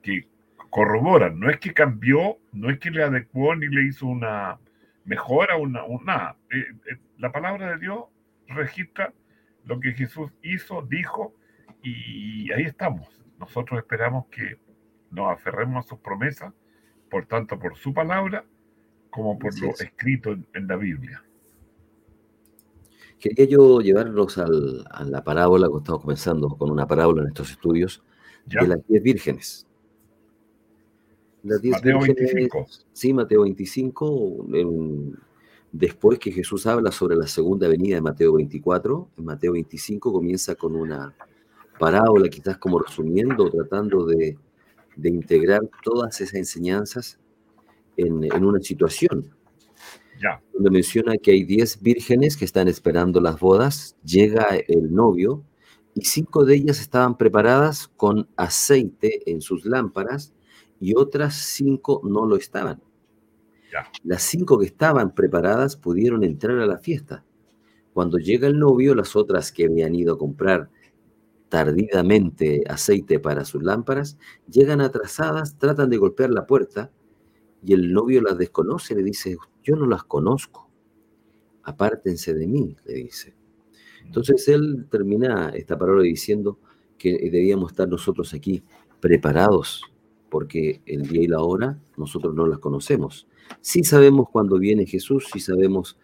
que 0.01 0.29
corroboran, 0.69 1.37
no 1.37 1.49
es 1.49 1.59
que 1.59 1.73
cambió, 1.73 2.37
no 2.53 2.69
es 2.69 2.79
que 2.79 2.89
le 2.89 3.03
adecuó 3.03 3.53
ni 3.53 3.67
le 3.67 3.85
hizo 3.85 4.05
una 4.05 4.57
mejora, 5.03 5.57
una, 5.57 5.83
una 5.83 6.37
eh, 6.49 6.63
eh, 6.89 6.97
la 7.17 7.33
palabra 7.33 7.71
de 7.71 7.79
Dios 7.79 8.05
registra 8.47 9.13
lo 9.65 9.77
que 9.81 9.91
Jesús 9.91 10.31
hizo, 10.41 10.83
dijo, 10.83 11.35
y 11.83 12.49
ahí 12.53 12.63
estamos. 12.63 13.21
Nosotros 13.37 13.77
esperamos 13.77 14.27
que 14.27 14.57
nos 15.11 15.29
aferremos 15.29 15.85
a 15.85 15.89
sus 15.89 15.99
promesas, 15.99 16.53
por 17.11 17.25
tanto 17.25 17.59
por 17.59 17.75
su 17.75 17.93
palabra, 17.93 18.45
como 19.09 19.37
por 19.37 19.53
lo 19.59 19.71
escrito 19.71 20.31
en 20.53 20.65
la 20.65 20.77
Biblia. 20.77 21.21
Quería 23.19 23.45
yo 23.45 23.81
llevarlos 23.81 24.37
al, 24.37 24.85
a 24.91 25.03
la 25.03 25.23
parábola 25.23 25.67
que 25.69 25.77
estamos 25.77 26.01
comenzando 26.01 26.49
con 26.49 26.69
una 26.69 26.87
parábola 26.87 27.23
en 27.23 27.29
estos 27.29 27.51
estudios 27.51 28.03
de 28.45 28.67
las 28.67 28.87
diez 28.87 29.03
vírgenes. 29.03 29.67
Las 31.43 31.61
diez 31.61 31.75
Mateo 31.75 31.99
vírgenes, 31.99 32.33
25. 32.33 32.67
Sí, 32.93 33.13
Mateo 33.13 33.41
25. 33.43 34.45
después 35.71 36.19
que 36.19 36.31
Jesús 36.31 36.67
habla 36.67 36.91
sobre 36.91 37.15
la 37.15 37.27
segunda 37.27 37.67
venida 37.67 37.95
de 37.95 38.01
Mateo 38.01 38.33
24, 38.33 39.09
en 39.17 39.25
Mateo 39.25 39.53
25 39.53 40.11
comienza 40.11 40.55
con 40.55 40.75
una 40.75 41.13
parábola, 41.79 42.29
quizás 42.29 42.57
como 42.57 42.79
resumiendo, 42.79 43.49
tratando 43.49 44.05
de, 44.05 44.37
de 44.95 45.09
integrar 45.09 45.61
todas 45.83 46.19
esas 46.21 46.35
enseñanzas 46.35 47.19
en, 47.95 48.23
en 48.23 48.45
una 48.45 48.59
situación 48.59 49.31
donde 50.53 50.69
menciona 50.69 51.17
que 51.17 51.31
hay 51.31 51.43
10 51.43 51.81
vírgenes 51.81 52.37
que 52.37 52.45
están 52.45 52.67
esperando 52.67 53.21
las 53.21 53.39
bodas, 53.39 53.95
llega 54.03 54.45
el 54.67 54.93
novio 54.93 55.43
y 55.95 56.05
cinco 56.05 56.45
de 56.45 56.55
ellas 56.55 56.79
estaban 56.79 57.17
preparadas 57.17 57.87
con 57.87 58.27
aceite 58.35 59.29
en 59.31 59.41
sus 59.41 59.65
lámparas 59.65 60.33
y 60.79 60.95
otras 60.95 61.35
cinco 61.35 62.01
no 62.03 62.25
lo 62.25 62.35
estaban. 62.35 62.81
Las 64.03 64.23
cinco 64.23 64.57
que 64.59 64.65
estaban 64.65 65.13
preparadas 65.13 65.75
pudieron 65.75 66.23
entrar 66.23 66.59
a 66.59 66.65
la 66.65 66.77
fiesta. 66.77 67.23
Cuando 67.93 68.17
llega 68.17 68.47
el 68.47 68.59
novio, 68.59 68.95
las 68.95 69.15
otras 69.15 69.51
que 69.51 69.65
habían 69.65 69.95
ido 69.95 70.13
a 70.13 70.17
comprar 70.17 70.69
tardidamente 71.49 72.63
aceite 72.67 73.19
para 73.19 73.45
sus 73.45 73.63
lámparas, 73.63 74.17
llegan 74.49 74.81
atrasadas, 74.81 75.57
tratan 75.57 75.89
de 75.89 75.97
golpear 75.97 76.29
la 76.29 76.45
puerta 76.45 76.91
y 77.63 77.73
el 77.73 77.91
novio 77.91 78.21
las 78.21 78.37
desconoce, 78.37 78.95
le 78.95 79.03
dice, 79.03 79.37
yo 79.63 79.75
no 79.75 79.85
las 79.85 80.03
conozco, 80.03 80.69
apártense 81.63 82.33
de 82.33 82.47
mí, 82.47 82.75
le 82.85 82.93
dice. 82.93 83.33
Entonces 84.05 84.47
él 84.47 84.87
termina 84.89 85.49
esta 85.49 85.77
palabra 85.77 86.03
diciendo 86.03 86.59
que 86.97 87.29
debíamos 87.29 87.71
estar 87.71 87.87
nosotros 87.87 88.33
aquí 88.33 88.63
preparados, 88.99 89.83
porque 90.29 90.81
el 90.85 91.03
día 91.07 91.23
y 91.23 91.27
la 91.27 91.41
hora 91.41 91.79
nosotros 91.97 92.33
no 92.33 92.47
las 92.47 92.59
conocemos. 92.59 93.27
Sí 93.61 93.83
sabemos 93.83 94.29
cuándo 94.29 94.57
viene 94.57 94.85
Jesús, 94.85 95.27
sí 95.31 95.39
sabemos 95.39 95.97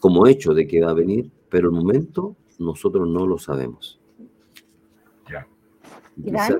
como 0.00 0.26
hecho 0.26 0.54
de 0.54 0.66
que 0.66 0.82
va 0.82 0.90
a 0.90 0.94
venir, 0.94 1.30
pero 1.48 1.68
el 1.68 1.74
momento 1.74 2.36
nosotros 2.58 3.08
no 3.08 3.26
lo 3.26 3.38
sabemos. 3.38 4.00
Ya. 5.30 5.46
Quizás, 6.22 6.56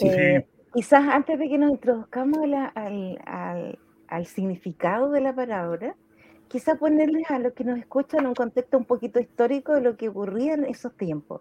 eh, 0.00 0.46
quizás 0.72 1.08
antes 1.08 1.38
de 1.38 1.48
que 1.48 1.58
nos 1.58 1.70
introduzcamos 1.70 2.38
al, 2.74 3.78
al 4.08 4.26
significado 4.26 5.10
de 5.10 5.20
la 5.20 5.34
palabra, 5.34 5.96
quizá 6.48 6.74
ponerles 6.74 7.30
a 7.30 7.38
los 7.38 7.54
que 7.54 7.64
nos 7.64 7.78
escuchan 7.78 8.26
un 8.26 8.34
contexto 8.34 8.76
un 8.76 8.84
poquito 8.84 9.18
histórico 9.18 9.74
de 9.74 9.80
lo 9.80 9.96
que 9.96 10.10
ocurría 10.10 10.52
en 10.52 10.64
esos 10.64 10.94
tiempos. 10.94 11.40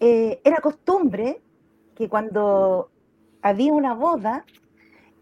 Eh, 0.00 0.40
era 0.42 0.56
costumbre 0.56 1.40
que 1.94 2.08
cuando 2.08 2.90
había 3.42 3.72
una 3.72 3.94
boda, 3.94 4.44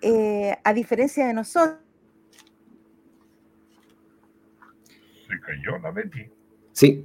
eh, 0.01 0.57
a 0.65 0.73
diferencia 0.73 1.27
de 1.27 1.35
nosotros, 1.35 1.79
se 5.29 5.41
cayó 5.41 5.79
la 5.83 5.91
Betty. 5.91 6.31
Sí, 6.73 7.05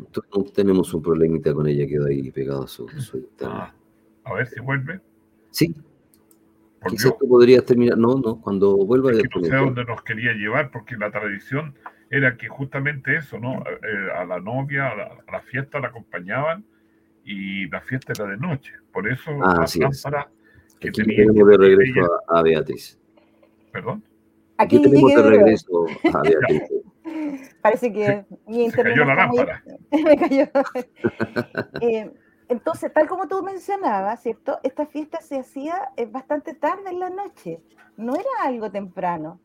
tenemos 0.53 0.93
un 0.93 1.01
problemita 1.01 1.53
con 1.53 1.67
ella, 1.67 1.85
quedó 1.87 2.05
ahí 2.05 2.31
pegado 2.31 2.63
a 2.63 2.67
su, 2.67 2.87
ah, 3.41 3.73
a 4.23 4.33
ver 4.33 4.47
si 4.47 4.61
vuelve. 4.61 5.01
Sí, 5.53 5.73
Quizás 6.89 7.17
tú 7.17 7.27
podrías 7.27 7.65
terminar, 7.65 7.97
no, 7.97 8.15
no, 8.15 8.41
cuando 8.41 8.75
vuelva 8.75 9.11
es 9.11 9.21
que 9.21 9.39
no 9.39 9.45
sé 9.45 9.55
a 9.55 9.59
dónde 9.59 9.85
nos 9.85 10.01
quería 10.03 10.33
llevar, 10.33 10.69
porque 10.71 10.97
la 10.97 11.11
tradición 11.11 11.75
era 12.09 12.35
que 12.35 12.47
justamente 12.47 13.15
eso, 13.15 13.39
¿no? 13.39 13.63
Eh, 13.63 14.11
a 14.15 14.25
la 14.25 14.39
novia, 14.39 14.89
a 14.89 15.31
la, 15.31 15.41
fiesta 15.41 15.79
la 15.79 15.87
acompañaban 15.87 16.65
y 17.23 17.67
la 17.69 17.81
fiesta 17.81 18.13
era 18.13 18.27
de 18.27 18.37
noche. 18.37 18.73
Por 18.91 19.09
eso 19.09 19.31
ah, 19.43 19.65
la 19.75 19.87
lámpara 19.87 20.29
que 20.79 20.89
Aquí 20.89 21.03
tenemos 21.03 21.47
de 21.47 21.57
regreso 21.57 22.01
a, 22.27 22.41
Beatriz. 22.43 22.99
¿Perdón? 23.71 24.03
Aquí, 24.57 24.81
tenemos 24.81 25.15
de 25.15 25.23
regreso 25.23 25.85
a 26.13 26.21
Beatriz. 26.23 26.63
Parece 27.61 27.93
que 27.93 28.25
mi 28.47 28.69
Se 28.69 28.83
cayó 28.83 29.05
la 29.05 29.15
lámpara. 29.15 29.63
Me 29.91 30.17
cayó. 30.17 30.45
eh, 31.81 32.11
entonces, 32.53 32.93
tal 32.93 33.07
como 33.07 33.27
tú 33.27 33.41
mencionabas, 33.41 34.21
¿cierto? 34.21 34.59
Esta 34.61 34.85
fiesta 34.85 35.19
se 35.21 35.39
hacía 35.39 35.89
eh, 35.97 36.05
bastante 36.05 36.53
tarde 36.53 36.91
en 36.91 36.99
la 36.99 37.09
noche, 37.09 37.59
no 37.97 38.13
era 38.13 38.29
algo 38.43 38.69
temprano. 38.69 39.39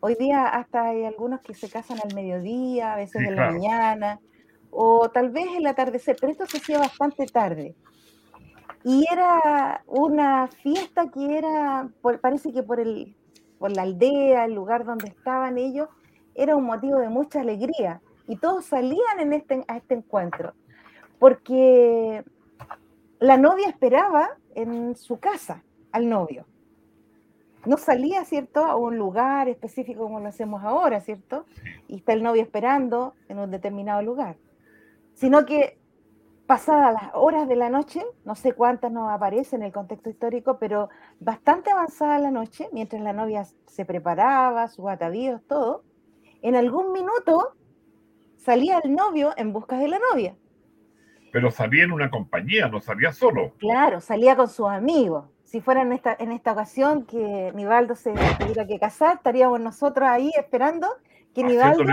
Hoy 0.00 0.14
día 0.14 0.46
hasta 0.46 0.90
hay 0.90 1.06
algunos 1.06 1.40
que 1.40 1.54
se 1.54 1.70
casan 1.70 1.96
al 2.04 2.14
mediodía, 2.14 2.92
a 2.92 2.96
veces 2.96 3.22
en 3.22 3.34
la 3.34 3.50
mañana, 3.50 4.20
o 4.70 5.08
tal 5.08 5.30
vez 5.30 5.46
el 5.56 5.66
atardecer, 5.66 6.18
pero 6.20 6.32
esto 6.32 6.44
se 6.44 6.58
hacía 6.58 6.78
bastante 6.78 7.24
tarde. 7.24 7.74
Y 8.84 9.06
era 9.10 9.82
una 9.86 10.46
fiesta 10.48 11.08
que 11.08 11.38
era, 11.38 11.88
parece 12.20 12.52
que 12.52 12.62
por, 12.62 12.78
el, 12.78 13.16
por 13.58 13.74
la 13.74 13.82
aldea, 13.82 14.44
el 14.44 14.52
lugar 14.52 14.84
donde 14.84 15.08
estaban 15.08 15.56
ellos, 15.56 15.88
era 16.34 16.56
un 16.56 16.64
motivo 16.64 16.98
de 16.98 17.08
mucha 17.08 17.40
alegría. 17.40 18.02
Y 18.28 18.36
todos 18.36 18.66
salían 18.66 19.18
en 19.18 19.32
este, 19.32 19.64
a 19.66 19.78
este 19.78 19.94
encuentro, 19.94 20.52
porque 21.18 22.22
la 23.20 23.36
novia 23.36 23.68
esperaba 23.68 24.30
en 24.54 24.96
su 24.96 25.20
casa 25.20 25.62
al 25.92 26.08
novio. 26.08 26.46
No 27.66 27.76
salía, 27.76 28.24
¿cierto?, 28.24 28.64
a 28.64 28.76
un 28.76 28.96
lugar 28.96 29.46
específico 29.50 30.04
como 30.04 30.20
lo 30.20 30.28
hacemos 30.28 30.64
ahora, 30.64 31.00
¿cierto? 31.02 31.44
Y 31.86 31.96
está 31.96 32.14
el 32.14 32.22
novio 32.22 32.40
esperando 32.42 33.14
en 33.28 33.38
un 33.38 33.50
determinado 33.50 34.00
lugar. 34.00 34.38
Sino 35.12 35.44
que 35.44 35.78
pasadas 36.46 36.94
las 36.94 37.10
horas 37.12 37.46
de 37.46 37.56
la 37.56 37.68
noche, 37.68 38.02
no 38.24 38.34
sé 38.34 38.54
cuántas 38.54 38.90
nos 38.90 39.10
aparecen 39.10 39.60
en 39.60 39.66
el 39.66 39.72
contexto 39.72 40.08
histórico, 40.08 40.58
pero 40.58 40.88
bastante 41.20 41.70
avanzada 41.70 42.18
la 42.18 42.30
noche, 42.30 42.70
mientras 42.72 43.02
la 43.02 43.12
novia 43.12 43.44
se 43.66 43.84
preparaba, 43.84 44.66
sus 44.68 44.88
atavíos, 44.88 45.42
todo, 45.46 45.84
en 46.40 46.56
algún 46.56 46.92
minuto 46.92 47.54
salía 48.38 48.78
el 48.78 48.94
novio 48.94 49.34
en 49.36 49.52
busca 49.52 49.76
de 49.76 49.88
la 49.88 49.98
novia 50.10 50.34
pero 51.32 51.50
salía 51.50 51.84
en 51.84 51.92
una 51.92 52.10
compañía, 52.10 52.68
no 52.68 52.80
salía 52.80 53.12
solo. 53.12 53.52
Claro, 53.58 54.00
salía 54.00 54.36
con 54.36 54.48
sus 54.48 54.68
amigos. 54.68 55.26
Si 55.44 55.60
fuera 55.60 55.82
en 55.82 55.92
esta, 55.92 56.16
en 56.18 56.32
esta 56.32 56.52
ocasión 56.52 57.04
que 57.06 57.52
Nivaldo 57.54 57.94
se 57.94 58.12
tuviera 58.38 58.66
que 58.66 58.78
casar, 58.78 59.16
estaríamos 59.16 59.60
nosotros 59.60 60.08
ahí 60.08 60.30
esperando 60.36 60.86
que 61.34 61.42
Nivaldo... 61.42 61.84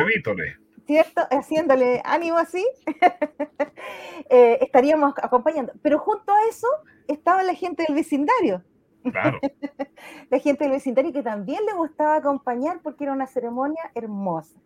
¿Cierto? 0.85 1.21
Haciéndole 1.31 2.01
ánimo 2.05 2.37
así, 2.37 2.65
eh, 4.29 4.57
estaríamos 4.61 5.13
acompañando. 5.21 5.73
Pero 5.81 5.99
junto 5.99 6.31
a 6.31 6.47
eso 6.49 6.67
estaba 7.09 7.43
la 7.43 7.53
gente 7.53 7.83
del 7.85 7.95
vecindario. 7.95 8.63
Claro. 9.03 9.39
la 10.29 10.39
gente 10.39 10.63
del 10.63 10.71
vecindario 10.71 11.11
que 11.11 11.23
también 11.23 11.65
le 11.65 11.73
gustaba 11.73 12.15
acompañar 12.15 12.79
porque 12.81 13.03
era 13.03 13.11
una 13.11 13.27
ceremonia 13.27 13.91
hermosa. 13.95 14.57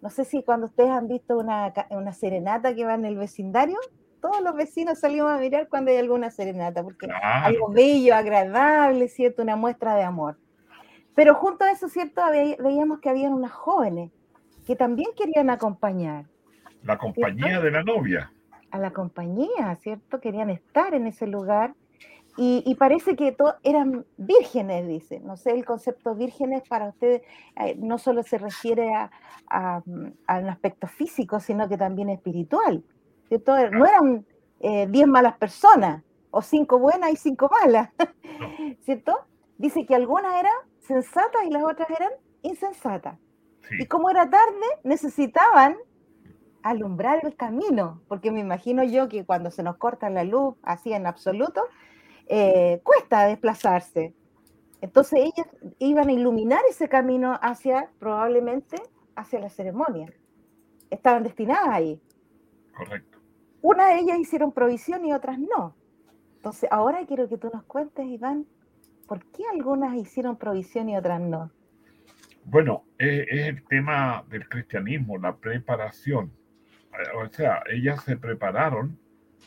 No 0.00 0.08
sé 0.08 0.24
si 0.24 0.42
cuando 0.42 0.66
ustedes 0.66 0.90
han 0.90 1.06
visto 1.06 1.36
una, 1.36 1.72
una 1.90 2.12
serenata 2.14 2.74
que 2.74 2.86
va 2.86 2.94
en 2.94 3.04
el 3.04 3.18
vecindario, 3.18 3.78
todos 4.20 4.40
los 4.42 4.54
vecinos 4.54 5.00
salimos 5.00 5.30
a 5.30 5.38
mirar 5.38 5.68
cuando 5.68 5.90
hay 5.90 5.98
alguna 5.98 6.30
serenata, 6.30 6.82
porque 6.82 7.08
algo 7.22 7.70
bello, 7.70 8.14
agradable, 8.14 9.08
¿cierto? 9.08 9.42
Una 9.42 9.56
muestra 9.56 9.94
de 9.94 10.02
amor. 10.02 10.36
Pero 11.14 11.34
junto 11.34 11.64
a 11.64 11.70
eso, 11.70 11.88
¿cierto? 11.88 12.22
veíamos 12.60 13.00
que 13.00 13.08
habían 13.08 13.32
unas 13.32 13.52
jóvenes 13.52 14.12
que 14.66 14.76
también 14.76 15.10
querían 15.16 15.50
acompañar. 15.50 16.26
La 16.82 16.96
compañía 16.98 17.60
de 17.60 17.70
la 17.70 17.82
novia. 17.82 18.30
a 18.70 18.78
la 18.78 18.92
compañía, 18.92 19.74
¿cierto? 19.80 20.20
Querían 20.20 20.50
estar 20.50 20.94
en 20.94 21.06
ese 21.06 21.26
lugar 21.26 21.74
y, 22.40 22.76
parece 22.76 23.16
que 23.16 23.36
eran 23.64 24.06
vírgenes, 24.16 24.86
dice. 24.86 25.18
No 25.18 25.36
sé, 25.36 25.50
el 25.50 25.64
concepto 25.64 26.14
vírgenes 26.14 26.62
para 26.68 26.90
ustedes 26.90 27.22
eh, 27.56 27.74
no 27.76 27.98
solo 27.98 28.22
se 28.22 28.38
refiere 28.38 28.94
a, 28.94 29.82
un 29.84 30.16
aspecto 30.28 30.86
físico, 30.86 31.40
sino 31.40 31.68
que 31.68 31.76
también 31.76 32.10
espiritual. 32.10 32.84
¿Cierto? 33.28 33.52
No 33.70 33.86
eran 33.86 34.26
eh, 34.60 34.86
diez 34.88 35.06
malas 35.06 35.36
personas, 35.36 36.02
o 36.30 36.42
cinco 36.42 36.78
buenas 36.78 37.10
y 37.12 37.16
cinco 37.16 37.50
malas, 37.62 37.90
¿cierto? 38.84 39.18
Dice 39.56 39.86
que 39.86 39.94
algunas 39.94 40.34
eran 40.38 40.52
sensatas 40.80 41.42
y 41.46 41.50
las 41.50 41.64
otras 41.64 41.88
eran 41.90 42.12
insensatas. 42.42 43.18
Y 43.78 43.86
como 43.86 44.10
era 44.10 44.28
tarde, 44.30 44.66
necesitaban 44.84 45.76
alumbrar 46.62 47.24
el 47.24 47.34
camino, 47.36 48.02
porque 48.08 48.30
me 48.30 48.40
imagino 48.40 48.82
yo 48.84 49.08
que 49.08 49.24
cuando 49.24 49.50
se 49.50 49.62
nos 49.62 49.76
corta 49.76 50.10
la 50.10 50.24
luz, 50.24 50.54
así 50.62 50.92
en 50.92 51.06
absoluto, 51.06 51.62
eh, 52.26 52.80
cuesta 52.84 53.26
desplazarse. 53.26 54.14
Entonces 54.80 55.20
ellas 55.20 55.46
iban 55.78 56.08
a 56.08 56.12
iluminar 56.12 56.60
ese 56.68 56.88
camino 56.88 57.38
hacia, 57.42 57.90
probablemente, 57.98 58.76
hacia 59.16 59.40
la 59.40 59.50
ceremonia. 59.50 60.12
Estaban 60.90 61.24
destinadas 61.24 61.68
ahí. 61.68 62.00
Correcto. 62.76 63.17
Una 63.62 63.88
de 63.88 64.00
ellas 64.00 64.18
hicieron 64.18 64.52
provisión 64.52 65.04
y 65.04 65.12
otras 65.12 65.38
no. 65.38 65.74
Entonces, 66.36 66.68
ahora 66.70 67.04
quiero 67.06 67.28
que 67.28 67.38
tú 67.38 67.50
nos 67.52 67.64
cuentes, 67.64 68.06
Iván, 68.06 68.46
¿por 69.06 69.24
qué 69.32 69.42
algunas 69.52 69.94
hicieron 69.94 70.36
provisión 70.36 70.88
y 70.88 70.96
otras 70.96 71.20
no? 71.20 71.50
Bueno, 72.44 72.84
es, 72.96 73.26
el 73.28 73.64
tema 73.64 74.24
del 74.30 74.48
cristianismo, 74.48 75.18
la 75.18 75.36
preparación. 75.36 76.32
O 77.16 77.28
sea, 77.28 77.62
ellas 77.70 78.02
se 78.04 78.16
prepararon 78.16 78.98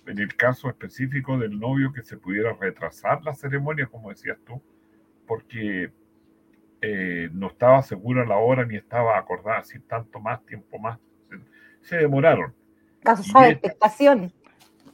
en 0.05 0.19
el 0.19 0.35
caso 0.35 0.69
específico 0.69 1.37
del 1.37 1.59
novio 1.59 1.93
que 1.93 2.03
se 2.03 2.17
pudiera 2.17 2.53
retrasar 2.53 3.23
la 3.23 3.33
ceremonia, 3.33 3.87
como 3.87 4.09
decías 4.09 4.37
tú, 4.45 4.61
porque 5.27 5.91
eh, 6.81 7.29
no 7.33 7.47
estaba 7.47 7.81
segura 7.83 8.25
la 8.25 8.37
hora 8.37 8.65
ni 8.65 8.75
estaba 8.75 9.17
acordada 9.17 9.59
así 9.59 9.79
tanto 9.79 10.19
más 10.19 10.45
tiempo 10.45 10.77
más. 10.79 10.99
Se 11.81 11.97
demoraron. 11.97 12.53
Causaba 13.03 13.49
expectación. 13.49 14.31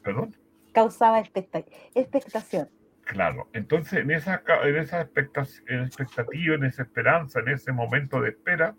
¿Perdón? 0.04 0.36
Causaba 0.74 1.20
expectación. 1.20 2.70
Claro, 3.04 3.48
entonces 3.54 4.00
en 4.00 4.12
esa, 4.12 4.44
en 4.64 4.76
esa 4.76 5.02
expectativa, 5.02 6.56
en 6.56 6.64
esa 6.66 6.84
esperanza, 6.84 7.40
en 7.40 7.50
ese 7.50 7.72
momento 7.72 8.22
de 8.22 8.30
espera, 8.30 8.76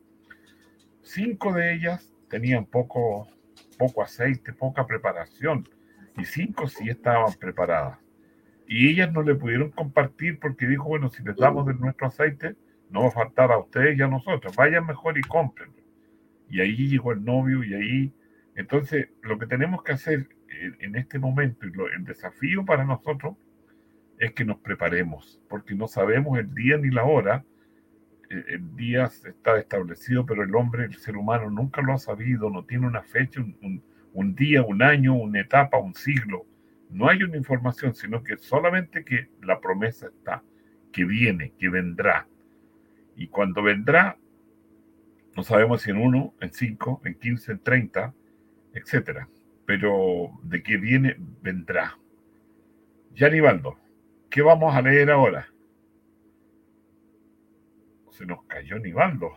cinco 1.03 1.53
de 1.53 1.75
ellas 1.75 2.13
tenían 2.29 2.67
poco, 2.67 3.27
poco 3.79 4.03
aceite, 4.03 4.53
poca 4.53 4.87
preparación 4.87 5.67
y 6.19 6.25
cinco 6.25 6.69
sí 6.69 6.91
estaban 6.91 7.33
preparadas. 7.35 7.99
Y 8.67 8.91
ellas 8.91 9.11
no 9.13 9.23
le 9.23 9.35
pudieron 9.35 9.71
compartir 9.71 10.39
porque 10.39 10.67
dijo, 10.67 10.85
bueno, 10.85 11.09
si 11.09 11.23
les 11.23 11.37
damos 11.37 11.67
de 11.67 11.75
nuestro 11.75 12.09
aceite, 12.09 12.55
no 12.91 13.03
va 13.03 13.09
a 13.09 13.13
faltar 13.13 13.51
a 13.51 13.59
ustedes 13.59 13.99
y 13.99 14.03
a 14.03 14.09
nosotros, 14.09 14.55
vayan 14.55 14.87
mejor 14.87 15.17
y 15.17 15.23
compren. 15.23 15.73
Y 16.51 16.61
ahí 16.61 16.89
llegó 16.89 17.13
el 17.13 17.25
novio 17.25 17.65
y 17.65 17.75
ahí, 17.75 18.13
entonces 18.59 19.09
lo 19.23 19.39
que 19.39 19.47
tenemos 19.47 19.85
que 19.85 19.93
hacer 19.93 20.29
en 20.81 20.97
este 20.97 21.21
momento 21.21 21.65
y 21.65 21.71
el 21.95 22.05
desafío 22.05 22.65
para 22.65 22.85
nosotros 22.85 23.37
es 24.19 24.33
que 24.33 24.45
nos 24.45 24.59
preparemos, 24.59 25.41
porque 25.49 25.77
no 25.77 25.87
sabemos 25.87 26.37
el 26.41 26.53
día 26.53 26.77
ni 26.77 26.91
la 26.91 27.05
hora. 27.05 27.45
El, 28.29 28.75
día 28.75 29.05
está 29.05 29.59
establecido, 29.59 30.27
pero 30.27 30.43
el 30.43 30.55
hombre, 30.57 30.87
el 30.87 30.97
ser 30.97 31.17
humano, 31.17 31.49
nunca 31.51 31.83
lo 31.83 31.93
ha 31.93 31.99
sabido, 31.99 32.51
no 32.51 32.65
tiene 32.65 32.89
una 32.89 33.03
fecha, 33.03 33.41
un, 33.41 33.81
un 34.13 34.35
día, 34.35 34.63
un 34.63 34.83
año, 34.83 35.15
una 35.15 35.41
etapa, 35.41 35.79
un 35.79 35.95
siglo. 35.95 36.45
No 36.91 37.09
hay 37.09 37.23
una 37.23 37.37
información, 37.37 37.95
sino 37.95 38.25
que 38.25 38.39
solamente 38.39 39.05
que 39.05 39.29
la 39.41 39.61
promesa 39.61 40.09
está, 40.09 40.43
que 40.93 41.05
viene, 41.05 41.53
que 41.57 41.69
vendrá. 41.69 42.27
Y 43.15 43.29
cuando 43.29 43.63
vendrá, 43.63 44.19
no 45.37 45.45
sabemos 45.45 45.83
si 45.83 45.91
en 45.91 45.99
uno, 45.99 46.35
en 46.41 46.53
cinco, 46.53 47.01
en 47.05 47.15
quince, 47.15 47.53
en 47.53 47.61
treinta, 47.61 48.13
etcétera. 48.75 49.29
Pero 49.67 50.31
de 50.43 50.63
que 50.63 50.77
viene, 50.77 51.17
vendrá. 51.43 51.99
Ya 53.15 53.29
Nivaldo, 53.29 53.77
¿qué 54.31 54.43
vamos 54.43 54.75
a 54.75 54.83
leer 54.83 55.11
ahora? 55.11 55.53
Se 58.11 58.25
nos 58.25 58.45
cayó 58.45 58.79
Nivaldo. 58.79 59.31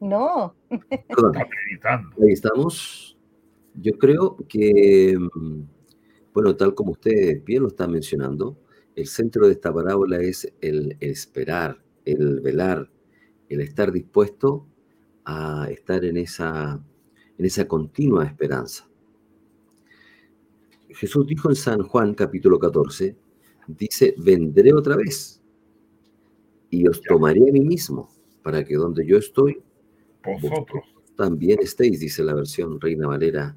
No. 0.00 0.54
Está 0.90 1.48
meditando. 1.66 2.10
Ahí 2.22 2.32
estamos. 2.32 3.16
Yo 3.74 3.92
creo 3.98 4.36
que, 4.48 5.16
mm, 5.16 5.62
bueno, 6.34 6.56
tal 6.56 6.74
como 6.74 6.92
usted 6.92 7.42
bien 7.44 7.62
lo 7.62 7.68
está 7.68 7.86
mencionando, 7.86 8.58
el 8.96 9.06
centro 9.06 9.46
de 9.46 9.52
esta 9.52 9.72
parábola 9.72 10.18
es 10.20 10.52
el 10.60 10.96
esperar, 11.00 11.78
el 12.04 12.40
velar, 12.40 12.90
el 13.48 13.60
estar 13.60 13.92
dispuesto 13.92 14.66
a 15.24 15.68
estar 15.70 16.04
en 16.04 16.16
esa, 16.16 16.82
en 17.42 17.46
esa 17.46 17.66
continua 17.66 18.24
esperanza. 18.24 18.88
Jesús 20.90 21.26
dijo 21.26 21.50
en 21.50 21.56
San 21.56 21.82
Juan 21.82 22.14
capítulo 22.14 22.56
14, 22.56 23.16
dice, 23.66 24.14
vendré 24.16 24.72
otra 24.72 24.94
vez 24.94 25.42
y 26.70 26.86
os 26.86 27.02
tomaré 27.02 27.40
a 27.40 27.52
mí 27.52 27.62
mismo 27.62 28.08
para 28.44 28.62
que 28.62 28.76
donde 28.76 29.04
yo 29.04 29.18
estoy, 29.18 29.60
vosotros 30.24 30.84
también 31.16 31.58
estéis, 31.60 31.98
dice 31.98 32.22
la 32.22 32.34
versión 32.34 32.80
Reina 32.80 33.08
Valera 33.08 33.56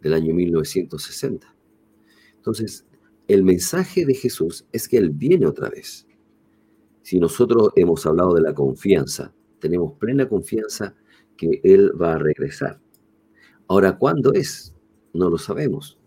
del 0.00 0.14
año 0.14 0.32
1960. 0.32 1.54
Entonces, 2.34 2.86
el 3.26 3.44
mensaje 3.44 4.06
de 4.06 4.14
Jesús 4.14 4.64
es 4.72 4.88
que 4.88 4.96
Él 4.96 5.10
viene 5.10 5.46
otra 5.46 5.68
vez. 5.68 6.06
Si 7.02 7.20
nosotros 7.20 7.72
hemos 7.76 8.06
hablado 8.06 8.32
de 8.32 8.40
la 8.40 8.54
confianza, 8.54 9.34
tenemos 9.58 9.98
plena 9.98 10.26
confianza 10.26 10.94
que 11.36 11.60
Él 11.62 11.92
va 12.00 12.14
a 12.14 12.18
regresar. 12.18 12.80
Ahora, 13.68 13.98
¿cuándo 13.98 14.32
es? 14.32 14.74
No 15.12 15.28
lo 15.28 15.38
sabemos. 15.38 15.98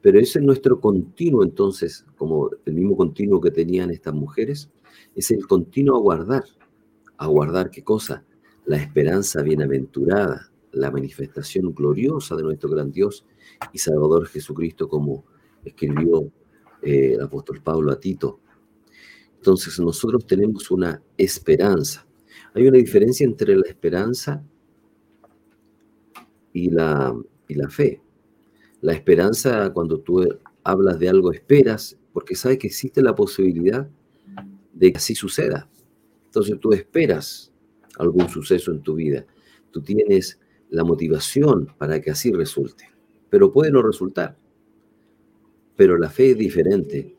Pero 0.00 0.20
ese 0.20 0.38
es 0.38 0.44
nuestro 0.44 0.80
continuo, 0.80 1.42
entonces, 1.42 2.06
como 2.16 2.50
el 2.64 2.74
mismo 2.74 2.96
continuo 2.96 3.40
que 3.40 3.50
tenían 3.50 3.90
estas 3.90 4.14
mujeres, 4.14 4.70
es 5.16 5.30
el 5.32 5.46
continuo 5.46 5.96
aguardar. 5.96 6.44
¿Aguardar 7.16 7.70
qué 7.70 7.82
cosa? 7.82 8.24
La 8.64 8.76
esperanza 8.76 9.42
bienaventurada, 9.42 10.52
la 10.72 10.92
manifestación 10.92 11.74
gloriosa 11.74 12.36
de 12.36 12.44
nuestro 12.44 12.70
gran 12.70 12.92
Dios 12.92 13.26
y 13.72 13.78
Salvador 13.78 14.28
Jesucristo, 14.28 14.88
como 14.88 15.24
escribió 15.64 16.30
eh, 16.82 17.14
el 17.14 17.20
apóstol 17.20 17.60
Pablo 17.60 17.90
a 17.90 17.98
Tito. 17.98 18.38
Entonces 19.36 19.78
nosotros 19.80 20.24
tenemos 20.26 20.70
una 20.70 21.02
esperanza. 21.16 22.06
Hay 22.54 22.68
una 22.68 22.78
diferencia 22.78 23.24
entre 23.24 23.56
la 23.56 23.66
esperanza 23.66 24.44
y 24.44 24.57
la, 26.66 27.16
y 27.48 27.54
la 27.54 27.68
fe. 27.68 28.02
La 28.80 28.92
esperanza, 28.92 29.70
cuando 29.72 30.00
tú 30.00 30.26
hablas 30.64 30.98
de 30.98 31.08
algo, 31.08 31.32
esperas 31.32 31.96
porque 32.12 32.34
sabes 32.34 32.58
que 32.58 32.66
existe 32.66 33.00
la 33.02 33.14
posibilidad 33.14 33.88
de 34.72 34.92
que 34.92 34.98
así 34.98 35.14
suceda. 35.14 35.68
Entonces 36.26 36.58
tú 36.60 36.72
esperas 36.72 37.52
algún 37.98 38.28
suceso 38.28 38.72
en 38.72 38.82
tu 38.82 38.96
vida. 38.96 39.24
Tú 39.70 39.80
tienes 39.80 40.38
la 40.70 40.84
motivación 40.84 41.74
para 41.78 42.00
que 42.00 42.10
así 42.10 42.32
resulte 42.32 42.98
pero 43.30 43.52
puede 43.52 43.70
no 43.70 43.82
resultar. 43.82 44.36
Pero 45.76 45.96
la 45.96 46.10
fe 46.10 46.32
es 46.32 46.38
diferente. 46.38 47.14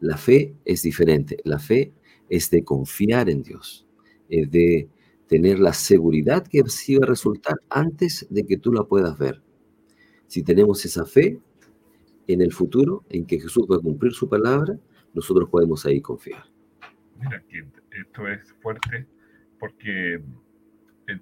La 0.00 0.16
fe 0.16 0.54
es 0.64 0.82
diferente. 0.82 1.38
La 1.44 1.58
fe 1.58 1.92
es 2.28 2.50
de 2.50 2.64
confiar 2.64 3.30
en 3.30 3.42
Dios, 3.42 3.86
es 4.28 4.50
de 4.50 4.88
tener 5.32 5.58
la 5.58 5.72
seguridad 5.72 6.46
que 6.46 6.60
así 6.60 6.98
va 6.98 7.06
a 7.06 7.08
resultar 7.08 7.56
antes 7.70 8.26
de 8.28 8.44
que 8.44 8.58
tú 8.58 8.70
la 8.70 8.84
puedas 8.84 9.16
ver. 9.16 9.40
Si 10.26 10.42
tenemos 10.42 10.84
esa 10.84 11.06
fe 11.06 11.40
en 12.26 12.42
el 12.42 12.52
futuro, 12.52 13.02
en 13.08 13.24
que 13.24 13.40
Jesús 13.40 13.66
va 13.70 13.76
a 13.76 13.80
cumplir 13.80 14.12
su 14.12 14.28
palabra, 14.28 14.76
nosotros 15.14 15.48
podemos 15.48 15.86
ahí 15.86 16.02
confiar. 16.02 16.44
Mira, 17.18 17.42
esto 17.92 18.28
es 18.28 18.52
fuerte 18.60 19.06
porque 19.58 20.22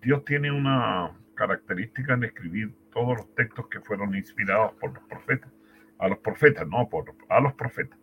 Dios 0.03 0.25
tiene 0.25 0.51
una 0.51 1.17
característica 1.37 2.15
en 2.15 2.25
escribir 2.25 2.75
todos 2.93 3.19
los 3.19 3.35
textos 3.37 3.69
que 3.69 3.81
fueron 3.81 4.17
inspirados 4.17 4.73
por 4.81 4.93
los 4.93 5.05
profetas, 5.05 5.53
a 6.01 6.09
los 6.09 6.19
profetas, 6.19 6.67
no 6.67 6.89
por, 6.89 7.15
a 7.29 7.41
los 7.41 7.55
profetas. 7.55 7.99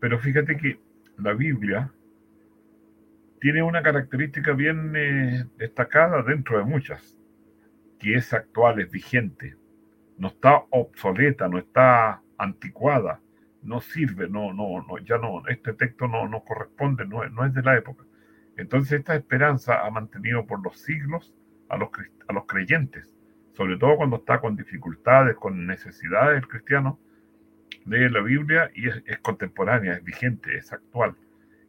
Pero 0.00 0.18
fíjate 0.18 0.56
que 0.56 0.80
la 1.16 1.32
Biblia 1.32 1.92
tiene 3.44 3.62
una 3.62 3.82
característica 3.82 4.54
bien 4.54 4.94
eh, 4.96 5.44
destacada 5.58 6.22
dentro 6.22 6.56
de 6.56 6.64
muchas, 6.64 7.14
que 7.98 8.14
es 8.14 8.32
actual, 8.32 8.80
es 8.80 8.90
vigente, 8.90 9.54
no 10.16 10.28
está 10.28 10.64
obsoleta, 10.70 11.46
no 11.46 11.58
está 11.58 12.22
anticuada, 12.38 13.20
no 13.60 13.82
sirve, 13.82 14.30
no, 14.30 14.54
no, 14.54 14.82
no, 14.88 14.96
ya 15.00 15.18
no, 15.18 15.46
este 15.48 15.74
texto 15.74 16.08
no, 16.08 16.26
no 16.26 16.42
corresponde, 16.42 17.06
no, 17.06 17.28
no 17.28 17.44
es 17.44 17.52
de 17.52 17.60
la 17.60 17.76
época. 17.76 18.04
Entonces 18.56 19.00
esta 19.00 19.14
esperanza 19.14 19.84
ha 19.84 19.90
mantenido 19.90 20.46
por 20.46 20.64
los 20.64 20.78
siglos 20.78 21.34
a 21.68 21.76
los, 21.76 21.90
a 22.26 22.32
los 22.32 22.46
creyentes 22.46 23.14
sobre 23.52 23.76
todo 23.76 23.98
cuando 23.98 24.16
está 24.16 24.40
con 24.40 24.56
dificultades, 24.56 25.36
con 25.36 25.66
necesidades 25.66 26.42
el 26.42 26.48
cristiano, 26.48 26.98
lee 27.84 28.08
la 28.08 28.20
Biblia 28.20 28.70
y 28.74 28.88
es, 28.88 29.18
contemporánea, 29.22 29.92
es 29.92 30.02
vigente, 30.02 30.56
es 30.56 30.72
actual. 30.72 31.14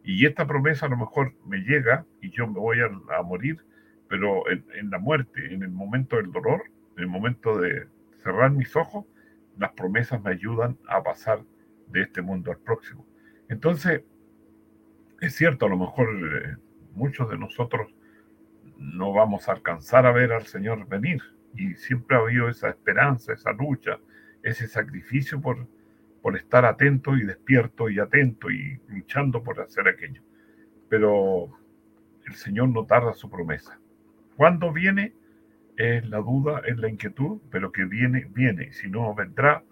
Y 0.06 0.28
esta 0.28 0.46
promesa 0.46 0.86
a 0.86 0.89
lo 0.89 0.98
mejor 0.98 1.34
me 1.48 1.58
llega 1.58 2.06
y 2.22 2.30
yo 2.30 2.46
me 2.46 2.60
voy 2.60 2.78
a, 2.80 3.22
morir, 3.24 3.65
pero 4.08 4.44
en, 4.52 4.89
la 4.91 5.00
muerte, 5.00 5.52
en 5.52 5.63
el 5.63 5.72
momento 5.72 6.18
del 6.18 6.32
dolor, 6.32 6.63
en 6.96 7.04
el 7.04 7.10
momento 7.10 7.58
de 7.58 7.88
cerrar 8.22 8.52
mis 8.52 8.76
ojos, 8.76 9.06
las 9.58 9.72
promesas 9.72 10.22
me 10.22 10.30
ayudan 10.30 10.78
a 10.88 11.02
pasar 11.02 11.39
de 11.88 12.04
este 12.04 12.22
mundo 12.22 12.52
al 12.52 12.60
próximo. 12.60 13.04
Entonces, 13.50 14.04
es 15.22 15.36
cierto, 15.36 15.65
a 15.65 15.70
lo 15.70 15.78
mejor 15.78 16.08
eh, 16.08 16.56
muchos 16.94 17.28
de 17.32 17.39
nosotros 17.39 17.91
no 18.78 19.12
vamos 19.12 19.50
a 19.50 19.54
alcanzar 19.54 20.06
a 20.06 20.12
ver 20.12 20.34
al 20.34 20.46
Señor 20.46 20.88
venir. 20.88 21.24
Y 21.56 21.74
siempre 21.76 22.15
ha 22.15 22.20
habido 22.20 22.48
esa 22.48 22.70
esperanza, 22.70 23.34
esa 23.34 23.54
lucha, 23.54 23.98
ese 24.44 24.68
sacrificio 24.68 25.41
por, 25.41 25.68
por 26.25 26.35
estar 26.35 26.65
atento 26.65 27.15
y 27.15 27.23
despierto 27.23 27.88
y 27.88 27.99
atento 27.99 28.49
y 28.49 28.81
luchando 28.88 29.43
por 29.43 29.59
hacer 29.61 29.88
aquello. 29.88 30.23
Pero 30.89 31.51
el 32.25 32.33
Señor 32.33 32.69
no 32.69 32.83
tarda 32.83 33.13
su 33.13 33.29
promesa. 33.29 33.79
Cuando 34.35 34.73
viene 34.73 35.13
es 35.77 36.09
la 36.09 36.17
duda, 36.17 36.63
es 36.65 36.79
la 36.79 36.89
inquietud, 36.89 37.41
pero 37.51 37.71
que 37.71 37.85
viene, 37.85 38.25
viene. 38.33 38.73
Si 38.73 38.89
no 38.89 39.13
vendrá, 39.13 39.63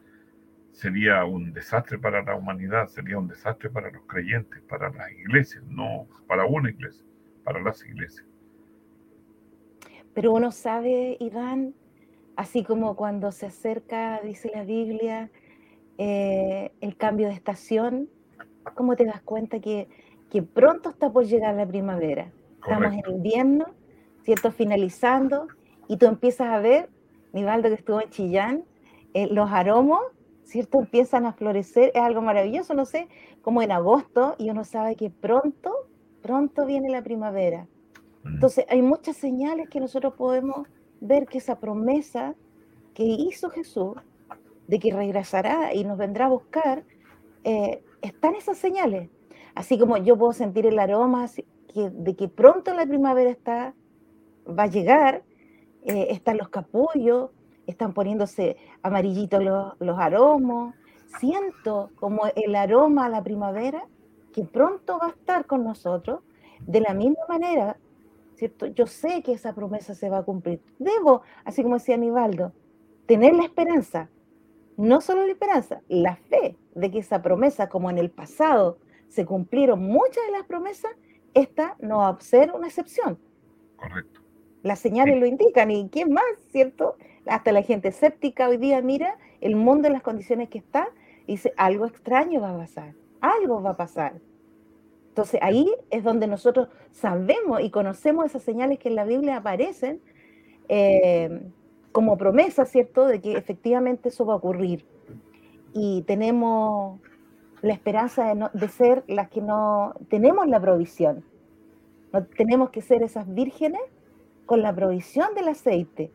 sería 0.71 1.25
un 1.25 1.53
desastre 1.53 1.97
para 1.97 2.21
la 2.21 2.35
humanidad, 2.35 2.85
sería 2.85 3.17
un 3.17 3.27
desastre 3.27 3.71
para 3.71 3.89
los 3.89 4.03
creyentes, 4.03 4.61
para 4.61 4.91
las 4.91 5.11
iglesias, 5.11 5.63
no 5.63 6.07
para 6.27 6.45
una 6.45 6.69
iglesia, 6.69 7.03
para 7.43 7.61
las 7.61 7.83
iglesias. 7.83 8.27
Pero 10.13 10.31
uno 10.33 10.51
sabe, 10.51 11.17
Iván, 11.19 11.73
así 12.35 12.63
como 12.63 12.95
cuando 12.95 13.31
se 13.31 13.47
acerca, 13.47 14.21
dice 14.21 14.51
la 14.53 14.63
Biblia, 14.63 15.31
eh, 15.97 16.71
el 16.81 16.97
cambio 16.97 17.27
de 17.27 17.33
estación, 17.33 18.09
¿cómo 18.75 18.95
te 18.95 19.05
das 19.05 19.21
cuenta 19.21 19.59
que, 19.59 19.87
que 20.29 20.41
pronto 20.41 20.89
está 20.89 21.11
por 21.11 21.25
llegar 21.25 21.55
la 21.55 21.67
primavera? 21.67 22.31
Estamos 22.55 22.93
en 22.93 23.11
invierno, 23.11 23.65
¿cierto? 24.23 24.51
Finalizando, 24.51 25.47
y 25.87 25.97
tú 25.97 26.05
empiezas 26.05 26.47
a 26.47 26.59
ver, 26.59 26.89
Nivaldo 27.33 27.69
que 27.69 27.75
estuvo 27.75 28.01
en 28.01 28.09
Chillán, 28.09 28.63
eh, 29.13 29.27
los 29.27 29.51
aromos, 29.51 29.99
¿cierto? 30.43 30.79
Empiezan 30.79 31.25
a 31.25 31.33
florecer, 31.33 31.91
es 31.93 32.01
algo 32.01 32.21
maravilloso, 32.21 32.73
no 32.73 32.85
sé, 32.85 33.07
como 33.41 33.61
en 33.61 33.71
agosto, 33.71 34.35
y 34.37 34.49
uno 34.49 34.63
sabe 34.63 34.95
que 34.95 35.09
pronto, 35.09 35.71
pronto 36.21 36.65
viene 36.65 36.89
la 36.89 37.03
primavera. 37.03 37.67
Mm. 38.23 38.35
Entonces, 38.35 38.65
hay 38.69 38.81
muchas 38.81 39.17
señales 39.17 39.69
que 39.69 39.79
nosotros 39.79 40.13
podemos 40.15 40.67
ver 41.01 41.25
que 41.27 41.39
esa 41.39 41.59
promesa 41.59 42.35
que 42.93 43.03
hizo 43.03 43.49
Jesús 43.49 43.95
de 44.67 44.79
que 44.79 44.93
regresará 44.93 45.73
y 45.73 45.83
nos 45.83 45.97
vendrá 45.97 46.25
a 46.25 46.29
buscar, 46.29 46.83
eh, 47.43 47.83
están 48.01 48.35
esas 48.35 48.57
señales. 48.57 49.09
Así 49.55 49.77
como 49.77 49.97
yo 49.97 50.17
puedo 50.17 50.33
sentir 50.33 50.65
el 50.65 50.79
aroma 50.79 51.29
de 51.73 52.15
que 52.15 52.27
pronto 52.27 52.73
la 52.73 52.85
primavera 52.85 53.29
está, 53.29 53.73
va 54.47 54.63
a 54.63 54.67
llegar, 54.67 55.23
eh, 55.83 56.07
están 56.09 56.37
los 56.37 56.49
capullos, 56.49 57.31
están 57.67 57.93
poniéndose 57.93 58.57
amarillitos 58.81 59.43
los, 59.43 59.73
los 59.79 59.99
aromos. 59.99 60.73
Siento 61.19 61.91
como 61.95 62.23
el 62.35 62.55
aroma 62.55 63.05
a 63.05 63.09
la 63.09 63.23
primavera 63.23 63.85
que 64.33 64.43
pronto 64.43 64.97
va 64.99 65.07
a 65.07 65.11
estar 65.11 65.45
con 65.45 65.63
nosotros. 65.63 66.21
De 66.65 66.79
la 66.79 66.93
misma 66.93 67.21
manera, 67.27 67.77
¿cierto? 68.35 68.67
Yo 68.67 68.87
sé 68.87 69.21
que 69.21 69.33
esa 69.33 69.53
promesa 69.53 69.93
se 69.95 70.09
va 70.09 70.19
a 70.19 70.23
cumplir. 70.23 70.61
Debo, 70.79 71.21
así 71.43 71.61
como 71.61 71.75
decía 71.75 71.95
Aníbaldo, 71.95 72.53
tener 73.05 73.35
la 73.35 73.43
esperanza, 73.43 74.09
no 74.77 75.01
solo 75.01 75.25
la 75.25 75.31
esperanza, 75.31 75.81
la 75.87 76.15
fe 76.15 76.57
de 76.75 76.91
que 76.91 76.99
esa 76.99 77.21
promesa, 77.21 77.69
como 77.69 77.89
en 77.89 77.97
el 77.97 78.09
pasado 78.09 78.77
se 79.07 79.25
cumplieron 79.25 79.83
muchas 79.83 80.25
de 80.25 80.31
las 80.31 80.45
promesas, 80.45 80.91
esta 81.33 81.75
no 81.79 81.99
va 81.99 82.09
a 82.09 82.19
ser 82.19 82.51
una 82.51 82.67
excepción. 82.67 83.19
Correcto. 83.77 84.21
Las 84.63 84.79
señales 84.79 85.19
lo 85.19 85.25
indican 85.25 85.71
y 85.71 85.89
quién 85.89 86.11
más, 86.11 86.23
¿cierto? 86.51 86.95
Hasta 87.25 87.51
la 87.51 87.61
gente 87.63 87.89
escéptica 87.89 88.47
hoy 88.47 88.57
día 88.57 88.81
mira 88.81 89.17
el 89.41 89.55
mundo 89.55 89.87
en 89.87 89.93
las 89.93 90.03
condiciones 90.03 90.49
que 90.49 90.57
está 90.57 90.87
y 91.27 91.33
dice, 91.33 91.53
algo 91.57 91.85
extraño 91.85 92.41
va 92.41 92.51
a 92.51 92.57
pasar, 92.57 92.93
algo 93.21 93.61
va 93.61 93.71
a 93.71 93.77
pasar. 93.77 94.21
Entonces 95.09 95.39
ahí 95.43 95.69
es 95.91 96.03
donde 96.03 96.27
nosotros 96.27 96.69
sabemos 96.91 97.61
y 97.61 97.69
conocemos 97.69 98.25
esas 98.25 98.41
señales 98.41 98.79
que 98.79 98.89
en 98.89 98.95
la 98.95 99.05
Biblia 99.05 99.37
aparecen 99.37 100.01
eh, 100.69 101.51
como 101.93 102.17
promesa, 102.17 102.65
¿cierto?, 102.65 103.07
de 103.07 103.21
que 103.21 103.37
efectivamente 103.37 104.09
eso 104.09 104.25
va 104.25 104.33
a 104.33 104.37
ocurrir. 104.37 104.85
Y 105.73 106.01
tenemos 106.01 106.99
la 107.61 107.71
esperanza 107.71 108.33
de, 108.33 108.49
de 108.51 108.67
ser 108.67 109.05
las 109.07 109.29
que 109.29 109.41
no 109.41 109.93
tenemos 110.09 110.45
la 110.47 110.59
provisión. 110.59 111.23
No 112.11 112.25
tenemos 112.25 112.71
que 112.71 112.81
ser 112.81 113.01
esas 113.01 113.33
vírgenes 113.33 113.81
con 114.45 114.61
la 114.61 114.75
provisión 114.75 115.33
del 115.35 115.47
aceite, 115.47 116.11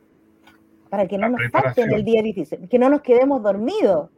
para 0.90 1.06
que 1.06 1.18
no 1.18 1.28
nos 1.28 1.40
falte 1.50 1.82
en 1.82 1.92
el 1.92 2.04
día 2.04 2.22
difícil, 2.22 2.68
que 2.68 2.78
no 2.78 2.88
nos 2.88 3.00
quedemos 3.00 3.42
dormidos, 3.42 4.10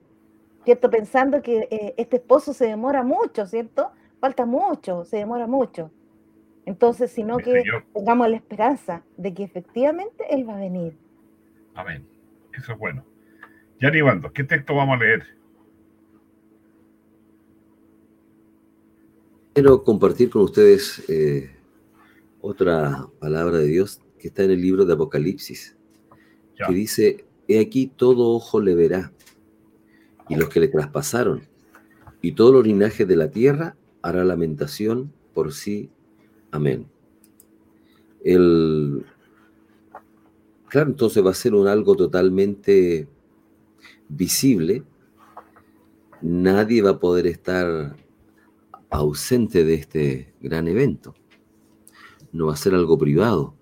¿cierto? 0.64 0.90
Pensando 0.90 1.42
que 1.42 1.68
eh, 1.70 1.94
este 1.96 2.16
esposo 2.16 2.53
se 2.53 2.66
demora 2.66 3.03
mucho, 3.03 3.46
¿cierto? 3.46 3.90
Falta 4.20 4.46
mucho, 4.46 5.05
se 5.05 5.18
demora 5.18 5.46
mucho. 5.46 5.90
Entonces, 6.66 7.11
sino 7.11 7.38
que 7.38 7.62
tengamos 7.94 8.29
la 8.29 8.37
esperanza 8.37 9.03
de 9.16 9.35
que 9.35 9.42
efectivamente 9.42 10.25
Él 10.31 10.49
va 10.49 10.55
a 10.55 10.59
venir. 10.59 10.96
Amén. 11.81 12.07
Eso 12.53 12.73
es 12.73 12.79
bueno. 12.79 13.07
Ya 13.81 13.90
Nivaldo, 13.90 14.31
¿qué 14.33 14.45
texto 14.45 14.75
vamos 14.75 14.97
a 14.97 15.03
leer? 15.03 15.25
Quiero 19.55 19.83
compartir 19.83 20.29
con 20.29 20.43
ustedes 20.43 21.03
eh, 21.09 21.57
otra 22.43 23.07
palabra 23.19 23.59
de 23.59 23.66
Dios 23.66 24.03
que 24.19 24.29
está 24.29 24.45
en 24.45 24.51
el 24.51 24.61
libro 24.61 24.85
de 24.85 24.93
Apocalipsis, 24.93 25.77
que 26.66 26.75
dice, 26.75 27.25
he 27.49 27.59
aquí 27.59 27.87
todo 27.87 28.35
ojo 28.35 28.61
le 28.61 28.75
verá, 28.75 29.12
y 30.29 30.37
los 30.37 30.51
que 30.51 30.61
le 30.61 30.69
traspasaron, 30.69 31.49
y 32.21 32.33
todos 32.33 32.53
los 32.53 32.66
linajes 32.66 33.09
de 33.09 33.16
la 33.16 33.31
tierra 33.31 33.77
hará 34.03 34.23
lamentación 34.25 35.11
por 35.33 35.55
sí. 35.55 35.88
Amén. 36.51 36.87
El, 38.23 39.07
claro, 40.70 40.90
entonces 40.90 41.24
va 41.24 41.30
a 41.30 41.35
ser 41.35 41.54
un 41.54 41.66
algo 41.66 41.94
totalmente 41.96 43.09
visible. 44.09 44.83
Nadie 46.22 46.83
va 46.83 46.90
a 46.90 46.98
poder 46.98 47.26
estar 47.26 47.96
ausente 48.90 49.64
de 49.64 49.74
este 49.74 50.35
gran 50.40 50.68
evento 50.68 51.14
no 52.33 52.46
va 52.46 52.54
a 52.54 52.56
ser 52.56 52.74
algo 52.74 52.98
privado. 52.98 53.54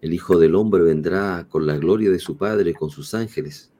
El 0.00 0.14
Hijo 0.14 0.38
del 0.38 0.54
Hombre 0.54 0.82
vendrá 0.82 1.46
con 1.48 1.66
la 1.66 1.76
gloria 1.76 2.10
de 2.10 2.18
su 2.18 2.36
Padre, 2.36 2.74
con 2.74 2.90
sus 2.90 3.14
ángeles, 3.14 3.72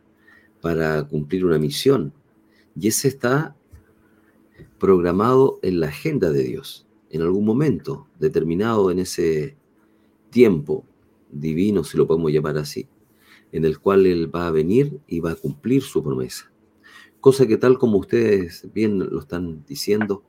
para 0.60 1.04
cumplir 1.04 1.44
una 1.44 1.58
misión. 1.58 2.12
Y 2.74 2.88
ese 2.88 3.08
está 3.08 3.56
programado 4.78 5.58
en 5.62 5.80
la 5.80 5.88
agenda 5.88 6.30
de 6.30 6.42
Dios, 6.42 6.86
en 7.10 7.22
algún 7.22 7.44
momento 7.44 8.08
determinado 8.18 8.90
en 8.90 8.98
ese 9.00 9.56
tiempo 10.30 10.84
divino, 11.30 11.84
si 11.84 11.96
lo 11.96 12.06
podemos 12.06 12.32
llamar 12.32 12.58
así, 12.58 12.88
en 13.52 13.64
el 13.64 13.78
cual 13.78 14.06
Él 14.06 14.34
va 14.34 14.46
a 14.46 14.50
venir 14.50 15.00
y 15.06 15.20
va 15.20 15.32
a 15.32 15.36
cumplir 15.36 15.82
su 15.82 16.02
promesa. 16.02 16.50
Cosa 17.20 17.46
que 17.46 17.56
tal 17.56 17.78
como 17.78 17.98
ustedes 17.98 18.68
bien 18.72 18.98
lo 18.98 19.20
están 19.20 19.64
diciendo, 19.66 20.22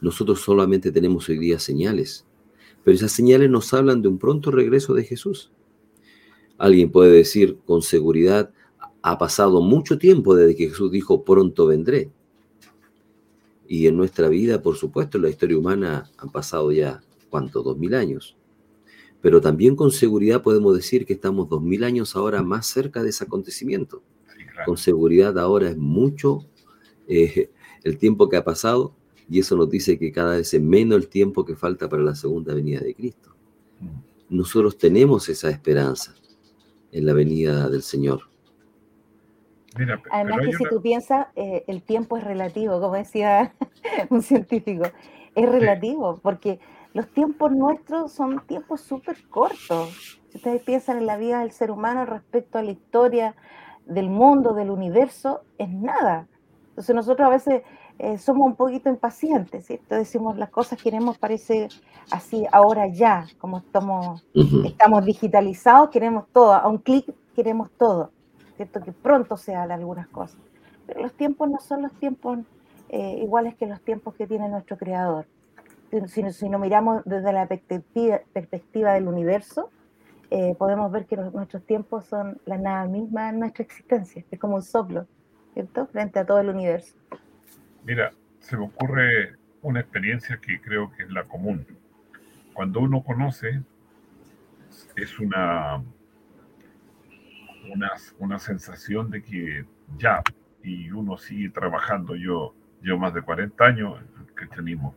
nosotros 0.00 0.40
solamente 0.40 0.92
tenemos 0.92 1.28
hoy 1.28 1.38
día 1.38 1.58
señales, 1.58 2.26
pero 2.84 2.94
esas 2.94 3.12
señales 3.12 3.48
nos 3.48 3.72
hablan 3.72 4.02
de 4.02 4.08
un 4.08 4.18
pronto 4.18 4.50
regreso 4.50 4.92
de 4.92 5.04
Jesús. 5.04 5.50
Alguien 6.58 6.90
puede 6.90 7.12
decir 7.12 7.58
con 7.64 7.82
seguridad, 7.82 8.52
ha 9.02 9.18
pasado 9.18 9.60
mucho 9.60 9.98
tiempo 9.98 10.34
desde 10.34 10.56
que 10.56 10.68
Jesús 10.68 10.90
dijo, 10.90 11.24
pronto 11.24 11.66
vendré. 11.66 12.10
Y 13.66 13.86
en 13.86 13.96
nuestra 13.96 14.28
vida, 14.28 14.62
por 14.62 14.76
supuesto, 14.76 15.18
en 15.18 15.24
la 15.24 15.30
historia 15.30 15.58
humana 15.58 16.10
han 16.18 16.30
pasado 16.30 16.70
ya, 16.72 17.02
¿cuánto? 17.30 17.62
Dos 17.62 17.78
mil 17.78 17.94
años. 17.94 18.36
Pero 19.24 19.40
también 19.40 19.74
con 19.74 19.90
seguridad 19.90 20.42
podemos 20.42 20.76
decir 20.76 21.06
que 21.06 21.14
estamos 21.14 21.48
dos 21.48 21.62
mil 21.62 21.82
años 21.82 22.14
ahora 22.14 22.42
más 22.42 22.66
cerca 22.66 23.02
de 23.02 23.08
ese 23.08 23.24
acontecimiento. 23.24 24.02
Con 24.66 24.76
seguridad 24.76 25.38
ahora 25.38 25.70
es 25.70 25.78
mucho 25.78 26.44
eh, 27.08 27.50
el 27.84 27.96
tiempo 27.96 28.28
que 28.28 28.36
ha 28.36 28.44
pasado 28.44 28.94
y 29.30 29.40
eso 29.40 29.56
nos 29.56 29.70
dice 29.70 29.98
que 29.98 30.12
cada 30.12 30.36
vez 30.36 30.52
es 30.52 30.60
menos 30.60 30.98
el 30.98 31.08
tiempo 31.08 31.42
que 31.46 31.56
falta 31.56 31.88
para 31.88 32.02
la 32.02 32.14
segunda 32.14 32.52
venida 32.52 32.80
de 32.80 32.94
Cristo. 32.94 33.34
Mm. 33.80 34.36
Nosotros 34.36 34.76
tenemos 34.76 35.26
esa 35.30 35.48
esperanza 35.48 36.14
en 36.92 37.06
la 37.06 37.14
venida 37.14 37.70
del 37.70 37.82
Señor. 37.82 38.28
Además 40.10 40.40
que 40.44 40.52
si 40.52 40.64
tú 40.68 40.82
piensas, 40.82 41.28
eh, 41.34 41.64
el 41.66 41.82
tiempo 41.82 42.18
es 42.18 42.24
relativo, 42.24 42.78
como 42.78 42.94
decía 42.94 43.54
un 44.10 44.20
científico, 44.20 44.84
es 45.34 45.48
relativo, 45.48 46.20
porque 46.22 46.60
los 46.94 47.08
tiempos 47.08 47.50
nuestros 47.50 48.12
son 48.12 48.40
tiempos 48.46 48.80
súper 48.80 49.16
cortos. 49.28 50.20
Si 50.28 50.36
ustedes 50.36 50.62
piensan 50.62 50.98
en 50.98 51.06
la 51.06 51.16
vida 51.16 51.40
del 51.40 51.50
ser 51.50 51.72
humano 51.72 52.06
respecto 52.06 52.56
a 52.56 52.62
la 52.62 52.70
historia 52.70 53.34
del 53.84 54.08
mundo, 54.08 54.54
del 54.54 54.70
universo, 54.70 55.42
es 55.58 55.68
nada. 55.68 56.28
Entonces 56.68 56.94
nosotros 56.94 57.26
a 57.26 57.30
veces 57.30 57.62
eh, 57.98 58.16
somos 58.18 58.46
un 58.46 58.54
poquito 58.54 58.88
impacientes, 58.88 59.66
¿cierto? 59.66 59.96
Decimos 59.96 60.36
las 60.36 60.50
cosas 60.50 60.80
queremos 60.80 61.18
parece 61.18 61.68
así 62.12 62.46
ahora 62.52 62.86
ya, 62.86 63.26
como 63.38 63.58
estamos, 63.58 64.24
estamos 64.64 65.04
digitalizados, 65.04 65.90
queremos 65.90 66.26
todo, 66.32 66.52
a 66.52 66.68
un 66.68 66.78
clic 66.78 67.12
queremos 67.34 67.72
todo, 67.72 68.12
¿cierto? 68.56 68.80
Que 68.80 68.92
pronto 68.92 69.36
se 69.36 69.56
hagan 69.56 69.80
algunas 69.80 70.06
cosas. 70.08 70.38
Pero 70.86 71.02
los 71.02 71.12
tiempos 71.12 71.50
no 71.50 71.58
son 71.58 71.82
los 71.82 71.92
tiempos 71.94 72.38
eh, 72.88 73.18
iguales 73.20 73.56
que 73.56 73.66
los 73.66 73.80
tiempos 73.80 74.14
que 74.14 74.28
tiene 74.28 74.48
nuestro 74.48 74.76
creador. 74.78 75.26
Si, 75.90 76.32
si 76.32 76.48
nos 76.48 76.60
miramos 76.60 77.02
desde 77.04 77.32
la 77.32 77.46
perspectiva, 77.46 78.92
del 78.92 79.06
universo, 79.06 79.70
eh, 80.30 80.54
podemos 80.58 80.90
ver 80.90 81.06
que 81.06 81.16
nuestros 81.16 81.64
tiempos 81.64 82.06
son 82.06 82.40
la 82.46 82.58
nada 82.58 82.86
misma 82.86 83.28
en 83.28 83.40
nuestra 83.40 83.62
existencia, 83.62 84.24
es 84.30 84.38
como 84.40 84.56
un 84.56 84.62
soplo, 84.62 85.06
¿cierto? 85.52 85.86
Frente 85.86 86.18
a 86.18 86.26
todo 86.26 86.40
el 86.40 86.48
universo. 86.48 86.96
Mira, 87.84 88.12
se 88.40 88.56
me 88.56 88.64
ocurre 88.64 89.36
una 89.62 89.80
experiencia 89.80 90.38
que 90.38 90.60
creo 90.60 90.90
que 90.92 91.04
es 91.04 91.10
la 91.10 91.24
común. 91.24 91.66
Cuando 92.52 92.80
uno 92.80 93.02
conoce, 93.02 93.62
es 94.96 95.18
una, 95.18 95.82
una, 97.72 97.90
una 98.18 98.38
sensación 98.38 99.10
de 99.10 99.22
que 99.22 99.64
ya, 99.96 100.22
y 100.62 100.90
uno 100.90 101.16
sigue 101.16 101.50
trabajando. 101.50 102.16
Yo 102.16 102.54
llevo 102.82 102.98
más 102.98 103.14
de 103.14 103.22
40 103.22 103.64
años 103.64 104.00
en 104.00 104.22
el 104.22 104.34
cristianismo, 104.34 104.94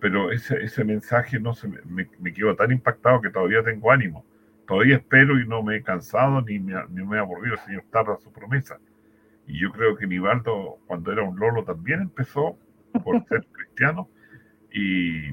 pero 0.00 0.30
ese, 0.30 0.62
ese 0.62 0.84
mensaje 0.84 1.38
no 1.40 1.54
se 1.54 1.68
me, 1.68 2.08
me, 2.18 2.32
quedó 2.32 2.54
tan 2.54 2.70
impactado 2.72 3.20
que 3.20 3.30
todavía 3.30 3.62
tengo 3.62 3.90
ánimo. 3.90 4.24
Todavía 4.66 4.96
espero 4.96 5.40
y 5.40 5.46
no 5.46 5.62
me 5.62 5.76
he 5.76 5.82
cansado 5.82 6.42
ni 6.42 6.58
me, 6.58 6.74
ni 6.90 7.04
me 7.04 7.16
he 7.16 7.20
aburrido. 7.20 7.54
El 7.54 7.60
Señor 7.60 7.84
tarda 7.90 8.16
su 8.18 8.32
promesa. 8.32 8.78
Y 9.46 9.60
yo 9.60 9.70
creo 9.72 9.96
que 9.96 10.06
Nivaldo, 10.06 10.78
cuando 10.86 11.12
era 11.12 11.22
un 11.22 11.38
lolo, 11.38 11.64
también 11.64 12.02
empezó 12.02 12.58
por 13.04 13.24
ser 13.26 13.46
cristiano 13.52 14.08
y, 14.72 15.30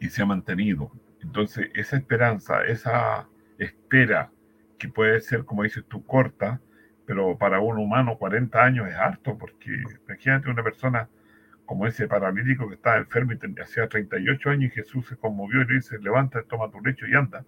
y 0.00 0.10
se 0.10 0.22
ha 0.22 0.26
mantenido. 0.26 0.92
Entonces, 1.22 1.70
esa 1.74 1.96
esperanza, 1.96 2.62
esa 2.64 3.26
espera, 3.58 4.30
que 4.78 4.88
puede 4.88 5.20
ser, 5.20 5.44
como 5.44 5.62
dices 5.62 5.84
tú, 5.86 6.04
corta, 6.04 6.60
pero 7.04 7.36
para 7.36 7.60
un 7.60 7.78
humano 7.78 8.16
40 8.16 8.62
años 8.62 8.88
es 8.88 8.94
harto, 8.94 9.36
porque 9.36 9.70
imagínate 10.06 10.48
una 10.48 10.62
persona 10.62 11.08
como 11.70 11.86
ese 11.86 12.08
paralítico 12.08 12.68
que 12.68 12.74
estaba 12.74 12.96
enfermo 12.96 13.30
y 13.32 13.60
hacía 13.60 13.88
38 13.88 14.50
años 14.50 14.72
y 14.72 14.74
Jesús 14.74 15.06
se 15.06 15.16
conmovió 15.16 15.62
y 15.62 15.66
le 15.68 15.74
dice, 15.74 16.00
levanta, 16.00 16.42
toma 16.42 16.68
tu 16.68 16.80
lecho 16.80 17.06
y 17.06 17.14
anda. 17.14 17.44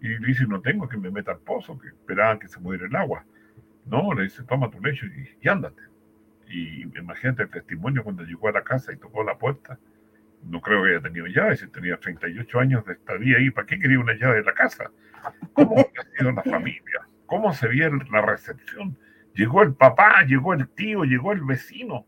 Y 0.00 0.08
le 0.08 0.26
dice, 0.26 0.44
no 0.48 0.60
tengo 0.60 0.88
que 0.88 0.96
me 0.96 1.08
meta 1.08 1.30
al 1.30 1.38
pozo, 1.38 1.78
que 1.78 1.86
esperaban 1.86 2.40
que 2.40 2.48
se 2.48 2.58
muriera 2.58 2.88
el 2.88 2.96
agua. 2.96 3.24
No, 3.86 4.12
le 4.12 4.24
dice, 4.24 4.42
toma 4.42 4.72
tu 4.72 4.80
lecho 4.82 5.06
y, 5.40 5.48
ándate. 5.48 5.82
Y 6.48 6.82
imagínate 6.98 7.44
el 7.44 7.50
testimonio 7.50 8.02
cuando 8.02 8.24
llegó 8.24 8.48
a 8.48 8.52
la 8.52 8.64
casa 8.64 8.92
y 8.92 8.96
tocó 8.96 9.22
la 9.22 9.38
puerta. 9.38 9.78
No 10.42 10.60
creo 10.60 10.82
que 10.82 10.90
haya 10.90 11.00
tenido 11.02 11.28
llaves, 11.28 11.60
si 11.60 11.68
tenía 11.68 11.96
38 11.96 12.58
años 12.58 12.84
de 12.84 12.94
estadía 12.94 13.36
ahí, 13.36 13.50
¿para 13.52 13.68
qué 13.68 13.78
quería 13.78 14.00
una 14.00 14.14
llave 14.14 14.38
de 14.38 14.42
la 14.42 14.54
casa? 14.54 14.90
¿Cómo 15.52 15.78
ha 15.78 16.16
sido 16.18 16.32
la 16.32 16.42
familia? 16.42 17.06
¿Cómo 17.26 17.54
se 17.54 17.68
vio 17.68 17.88
la 18.10 18.20
recepción? 18.20 18.98
Llegó 19.32 19.62
el 19.62 19.74
papá, 19.74 20.24
llegó 20.24 20.54
el 20.54 20.68
tío, 20.70 21.04
llegó 21.04 21.30
el 21.30 21.42
vecino. 21.42 22.04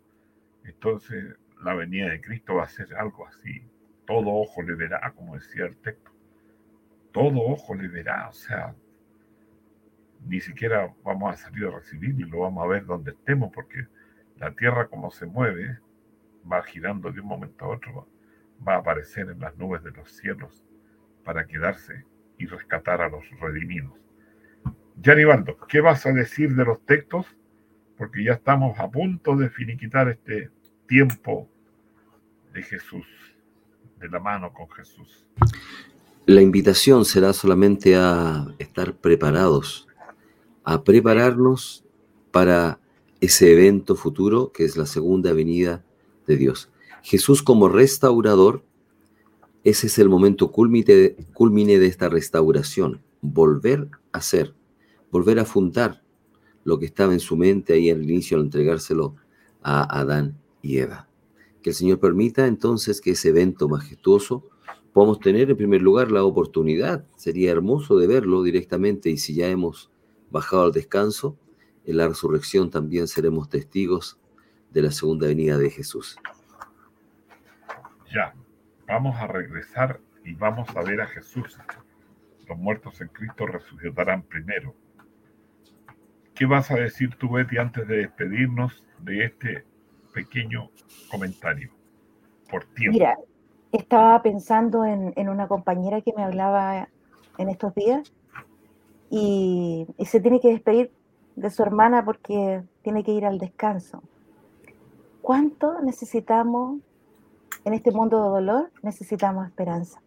Entonces, 0.67 1.37
la 1.63 1.75
venida 1.75 2.11
de 2.11 2.21
Cristo 2.21 2.57
va 2.57 2.65
a 2.65 2.69
ser 2.69 2.95
algo 2.95 3.27
así. 3.27 3.63
Todo 4.07 4.29
ojo 4.29 4.63
le 4.63 4.75
verá, 4.75 5.13
como 5.15 5.35
decía 5.35 5.67
el 5.67 5.77
texto. 5.77 6.11
Todo 7.13 7.41
ojo 7.41 7.75
le 7.75 7.89
verá, 7.89 8.29
o 8.29 8.33
sea, 8.33 8.75
ni 10.27 10.41
siquiera 10.41 10.93
vamos 11.03 11.33
a 11.33 11.37
salir 11.37 11.67
a 11.67 11.71
recibir 11.71 12.11
y 12.11 12.25
lo 12.25 12.41
vamos 12.41 12.65
a 12.65 12.69
ver 12.69 12.85
donde 12.85 13.13
estemos, 13.13 13.51
porque 13.55 13.87
la 14.37 14.53
tierra 14.53 14.89
como 14.89 15.11
se 15.11 15.27
mueve, 15.27 15.79
va 16.51 16.63
girando 16.63 17.11
de 17.11 17.21
un 17.21 17.27
momento 17.27 17.65
a 17.65 17.69
otro, 17.69 18.09
va 18.67 18.75
a 18.75 18.79
aparecer 18.79 19.31
en 19.31 19.41
las 19.41 19.57
nubes 19.57 19.83
de 19.83 19.91
los 19.93 20.11
cielos 20.11 20.65
para 21.25 21.47
quedarse 21.47 22.05
y 22.39 22.47
rescatar 22.47 23.01
a 23.01 23.09
los 23.09 23.25
redimidos. 23.41 23.99
Yanibaldo, 24.97 25.59
¿qué 25.69 25.81
vas 25.81 26.07
a 26.07 26.13
decir 26.13 26.55
de 26.55 26.65
los 26.65 26.85
textos? 26.85 27.27
Porque 27.97 28.25
ya 28.25 28.35
estamos 28.35 28.79
a 28.79 28.91
punto 28.91 29.37
de 29.37 29.49
finiquitar 29.49 30.09
este 30.09 30.51
tiempo 30.87 31.49
de 32.53 32.63
Jesús, 32.63 33.07
de 34.01 34.09
la 34.09 34.21
mano 34.21 34.53
con 34.53 34.69
Jesús. 34.71 35.25
La 36.27 36.43
invitación 36.43 37.05
será 37.05 37.33
solamente 37.33 37.97
a 37.97 38.47
estar 38.59 38.95
preparados 38.97 39.87
a 40.67 40.83
prepararnos 40.83 41.85
para 42.33 42.81
ese 43.21 43.53
evento 43.53 43.95
futuro 43.95 44.51
que 44.53 44.65
es 44.65 44.77
la 44.77 44.85
segunda 44.85 45.33
venida 45.33 45.85
de 46.27 46.37
Dios. 46.37 46.71
Jesús 47.03 47.41
como 47.41 47.69
restaurador, 47.69 48.65
ese 49.63 49.87
es 49.87 49.99
el 50.01 50.09
momento 50.09 50.51
culmine 50.51 51.79
de 51.79 51.87
esta 51.87 52.09
restauración, 52.09 53.01
volver 53.21 53.89
a 54.11 54.21
ser, 54.21 54.55
volver 55.13 55.39
a 55.39 55.45
fundar 55.45 56.03
lo 56.65 56.81
que 56.81 56.87
estaba 56.87 57.13
en 57.13 57.21
su 57.21 57.37
mente 57.37 57.75
ahí 57.75 57.89
al 57.89 58.03
inicio 58.03 58.37
al 58.37 58.43
entregárselo 58.43 59.15
a 59.63 60.01
Adán 60.01 60.37
y 60.63 60.79
Eva. 60.79 61.09
Que 61.63 61.71
el 61.71 61.77
Señor 61.77 62.01
permita 62.01 62.47
entonces 62.47 63.01
que 63.01 63.13
ese 63.13 63.31
evento 63.31 63.69
majestuoso 63.69 64.49
podamos 64.93 65.21
tener 65.21 65.51
en 65.51 65.57
primer 65.57 65.83
lugar 65.83 66.11
la 66.11 66.25
oportunidad, 66.25 67.05
sería 67.17 67.53
hermoso 67.53 67.99
de 67.99 68.07
verlo 68.07 68.43
directamente 68.43 69.11
y 69.11 69.19
si 69.19 69.35
ya 69.35 69.47
hemos 69.49 69.91
bajado 70.31 70.65
al 70.65 70.73
descanso, 70.73 71.37
en 71.85 71.99
la 71.99 72.09
resurrección 72.09 72.71
también 72.71 73.07
seremos 73.07 73.51
testigos 73.51 74.19
de 74.71 74.83
la 74.83 74.91
segunda 74.91 75.27
venida 75.27 75.59
de 75.59 75.71
Jesús. 75.71 76.17
Ya, 78.13 78.35
vamos 78.87 79.17
a 79.17 79.27
regresar 79.27 80.01
y 80.25 80.35
vamos 80.35 80.69
a 80.75 80.83
ver 80.83 81.01
a 81.01 81.07
Jesús. 81.07 81.59
Los 82.49 82.59
muertos 82.59 83.01
en 83.01 83.09
Cristo 83.09 83.47
resucitarán 83.47 84.23
primero. 84.23 84.75
¿Qué 86.35 86.47
vas 86.47 86.71
a 86.71 86.77
decir 86.77 87.17
tú, 87.17 87.33
Betty, 87.33 87.59
antes 87.59 87.87
de 87.87 87.99
despedirnos 87.99 88.85
de 89.01 89.25
este 89.25 89.65
pequeño 90.17 90.71
comentario? 91.11 91.71
Por 92.51 92.65
tiempo. 92.65 92.95
Mira, 92.95 93.19
estaba 93.71 94.23
pensando 94.23 94.87
en, 94.87 95.13
en 95.17 95.29
una 95.29 95.47
compañera 95.47 96.01
que 96.01 96.15
me 96.17 96.23
hablaba 96.25 96.89
en 97.37 97.49
estos 97.51 97.75
días 97.75 98.11
y, 99.11 99.87
se 100.07 100.21
tiene 100.21 100.41
que 100.41 100.49
despedir 100.49 100.91
de 101.37 101.51
su 101.51 101.63
hermana 101.63 102.03
porque 102.05 102.63
tiene 102.83 103.05
que 103.05 103.13
ir 103.13 103.27
al 103.27 103.39
descanso. 103.39 104.03
¿Cuánto 105.21 105.83
necesitamos 105.83 106.81
en 107.65 107.75
este 107.75 107.91
mundo 107.91 108.23
de 108.23 108.29
dolor? 108.31 108.71
Necesitamos 108.83 109.47
esperanza. 109.47 110.01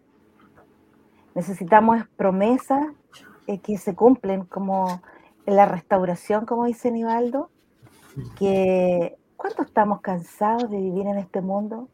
Necesitamos 1.36 2.08
promesas 2.18 2.88
eh, 3.46 3.60
que 3.60 3.78
se 3.78 3.94
cumplen, 3.94 4.46
como 4.46 5.02
en 5.46 5.56
la 5.56 5.66
restauración, 5.66 6.48
como 6.48 6.66
dice 6.66 6.92
Nivaldo, 6.92 7.52
que 8.38 9.19
¿cuánto 9.40 9.64
estamos 9.64 10.02
cansados 10.02 10.70
de 10.70 10.78
vivir 10.78 11.08
en 11.08 11.18
este 11.18 11.40
mundo? 11.40 11.88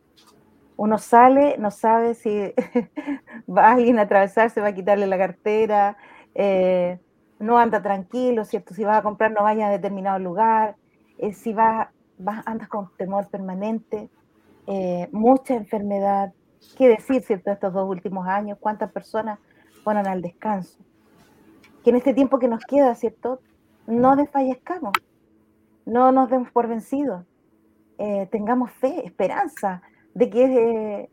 Uno 0.77 0.97
sale, 0.97 1.58
no 1.60 1.69
sabe 1.69 2.15
si 2.15 2.53
va 3.47 3.71
alguien 3.71 3.99
a 3.99 4.01
atravesar, 4.01 4.49
se 4.49 4.62
va 4.62 4.69
a 4.69 4.73
quitarle 4.73 5.05
la 5.05 5.17
cartera, 5.17 5.95
eh, 6.34 6.99
no 7.38 7.60
anda 7.60 7.84
tranquilo, 7.84 8.45
¿cierto? 8.45 8.73
Si 8.73 8.84
vas 8.84 8.97
a 8.97 9.03
comprar, 9.03 9.31
no 9.31 9.43
vaya 9.43 9.67
a 9.67 9.69
determinado 9.69 10.17
lugar, 10.17 10.75
eh, 11.19 11.34
si 11.34 11.53
vas, 11.53 11.89
vas, 12.17 12.41
andas 12.47 12.67
con 12.67 12.89
temor 12.97 13.29
permanente, 13.29 14.10
eh, 14.65 15.08
mucha 15.12 15.53
enfermedad. 15.53 16.34
¿Qué 16.75 16.88
decir, 16.88 17.21
cierto, 17.21 17.51
estos 17.51 17.73
dos 17.73 17.88
últimos 17.88 18.27
años? 18.27 18.58
¿Cuántas 18.60 18.91
personas 18.91 19.38
fueron 19.84 20.08
al 20.08 20.23
descanso? 20.23 20.79
Que 21.84 21.91
en 21.91 21.97
este 21.97 22.15
tiempo 22.15 22.39
que 22.39 22.47
nos 22.47 22.65
queda, 22.65 22.95
¿cierto? 22.95 23.39
No 23.86 24.15
desfallezcamos, 24.15 24.93
no 25.86 26.12
nos 26.12 26.31
demos 26.31 26.49
por 26.51 26.67
vencidos, 26.67 27.23
tengamos 28.31 28.71
fe, 28.71 29.05
esperanza 29.05 29.81
de 30.13 30.29
que 30.29 31.10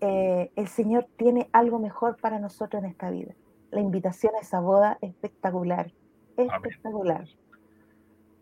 el 0.00 0.68
Señor 0.68 1.06
tiene 1.16 1.48
algo 1.52 1.78
mejor 1.78 2.16
para 2.20 2.38
nosotros 2.38 2.82
en 2.82 2.90
esta 2.90 3.10
vida 3.10 3.34
la 3.70 3.80
invitación 3.80 4.34
a 4.34 4.40
esa 4.40 4.60
boda 4.60 4.98
espectacular. 5.00 5.92
Espectacular. 6.36 7.26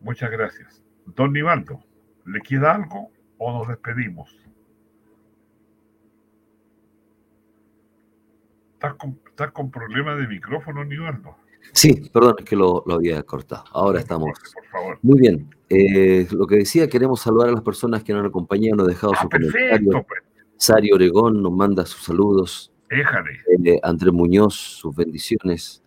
Muchas 0.00 0.30
gracias. 0.30 0.84
Don 1.06 1.32
Nivaldo, 1.32 1.80
¿le 2.24 2.40
queda 2.40 2.74
algo 2.74 3.10
o 3.38 3.52
nos 3.52 3.68
despedimos? 3.68 4.36
¿Estás 8.74 8.94
con, 8.94 9.18
estás 9.26 9.50
con 9.52 9.70
problema 9.70 10.14
de 10.14 10.26
micrófono, 10.26 10.84
Nivaldo? 10.84 11.36
Sí, 11.72 12.09
perdón, 12.12 12.37
es 12.38 12.44
que 12.44 12.57
lo, 12.57 12.85
había 12.90 13.22
cortado. 13.22 13.64
Ahora 13.72 14.00
estamos. 14.00 14.31
Por 14.55 14.64
favor. 14.66 14.98
Muy 15.03 15.20
bien. 15.20 15.48
Eh, 15.68 16.27
lo 16.31 16.46
que 16.46 16.57
decía, 16.57 16.88
queremos 16.88 17.20
saludar 17.20 17.48
a 17.48 17.53
las 17.53 17.62
personas 17.62 18.05
que 18.05 18.12
nos 18.12 18.27
acompañado, 18.27 18.77
nos 18.77 18.87
han 18.87 18.92
dejado 18.92 19.12
ah, 19.14 19.20
sus 19.22 19.31
comentarios. 19.31 20.05
Pues. 20.07 20.22
Sari 20.57 20.92
Oregón 20.92 21.42
nos 21.42 21.53
manda 21.53 21.85
sus 21.85 22.03
saludos. 22.03 22.72
Eh, 22.90 23.79
Andrés 23.83 24.12
Muñoz, 24.12 24.55
sus 24.55 24.94
bendiciones. 24.94 25.83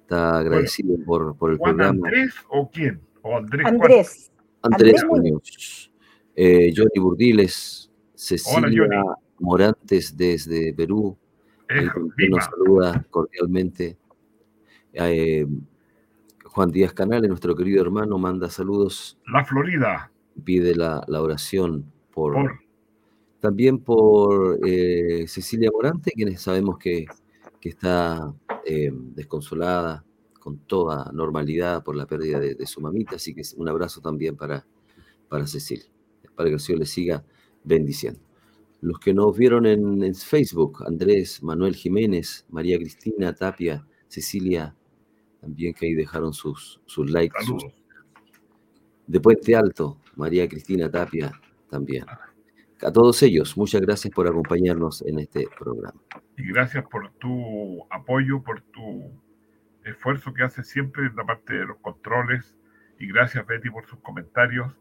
Está 0.00 0.38
agradecido 0.38 0.96
por, 1.04 1.36
por, 1.36 1.52
el 1.52 1.58
programa. 1.58 2.08
¿Andrés 2.08 2.34
o 2.48 2.70
quién? 2.70 3.00
¿O 3.20 3.36
Andrés? 3.36 4.30
Andrés 4.62 5.04
Muñoz, 5.04 5.90
eh, 6.34 6.72
Johnny 6.74 6.98
Burdiles, 6.98 7.90
Cecilia 8.14 9.02
Morantes 9.38 10.16
desde 10.16 10.72
Perú, 10.74 11.16
nos 12.30 12.44
saluda 12.44 13.06
cordialmente. 13.10 13.96
Eh, 15.06 15.46
Juan 16.44 16.70
Díaz 16.72 16.92
Canales, 16.92 17.28
nuestro 17.28 17.54
querido 17.54 17.82
hermano, 17.82 18.18
manda 18.18 18.50
saludos. 18.50 19.18
La 19.32 19.44
Florida. 19.44 20.10
Pide 20.44 20.74
la, 20.74 21.04
oración 21.08 21.92
por, 22.12 22.34
también 23.40 23.78
por 23.78 24.58
eh, 24.66 25.26
Cecilia 25.28 25.70
Morante, 25.72 26.10
quienes 26.12 26.40
sabemos 26.40 26.78
que, 26.78 27.06
está 27.60 28.34
eh, 28.64 28.90
desconsolada 28.90 30.02
con 30.40 30.56
toda 30.60 31.12
normalidad 31.12 31.84
por 31.84 31.94
la 31.96 32.06
pérdida 32.06 32.40
de, 32.40 32.66
su 32.66 32.80
mamita, 32.80 33.16
así 33.16 33.34
que 33.34 33.42
un 33.56 33.68
abrazo 33.68 34.00
también 34.00 34.34
para, 34.34 34.64
para 35.28 35.46
Cecilia, 35.46 35.84
para 36.34 36.48
que 36.48 36.54
el 36.54 36.60
Señor 36.60 36.78
le 36.78 36.86
siga 36.86 37.24
bendiciendo. 37.64 38.20
Los 38.80 38.98
que 39.00 39.12
nos 39.12 39.36
vieron 39.36 39.66
en, 39.66 40.14
Facebook, 40.14 40.82
Andrés, 40.86 41.42
Manuel 41.42 41.76
Jiménez, 41.76 42.46
María 42.48 42.78
Cristina 42.78 43.34
Tapia, 43.34 43.86
Cecilia, 44.08 44.74
también 45.40 45.74
que 45.74 45.86
ahí 45.86 45.94
dejaron 45.94 46.32
sus, 46.32 46.80
sus 46.86 47.10
likes. 47.10 47.38
de 49.06 49.20
Puente 49.20 49.56
Alto, 49.56 49.98
María 50.16 50.48
Cristina 50.48 50.90
Tapia 50.90 51.32
también. 51.70 52.04
A 52.82 52.92
todos 52.92 53.22
ellos, 53.22 53.56
muchas 53.56 53.80
gracias 53.80 54.14
por 54.14 54.28
acompañarnos 54.28 55.02
en 55.02 55.18
este 55.18 55.46
programa. 55.58 56.00
Y 56.36 56.52
gracias 56.52 56.84
por 56.88 57.10
tu 57.14 57.84
apoyo, 57.90 58.42
por 58.42 58.60
tu 58.60 59.10
esfuerzo 59.84 60.32
que 60.32 60.44
haces 60.44 60.68
siempre 60.68 61.06
en 61.06 61.16
la 61.16 61.24
parte 61.24 61.54
de 61.54 61.66
los 61.66 61.78
controles. 61.78 62.56
Y 63.00 63.08
gracias, 63.08 63.44
Betty, 63.46 63.70
por 63.70 63.86
sus 63.86 63.98
comentarios. 64.00 64.72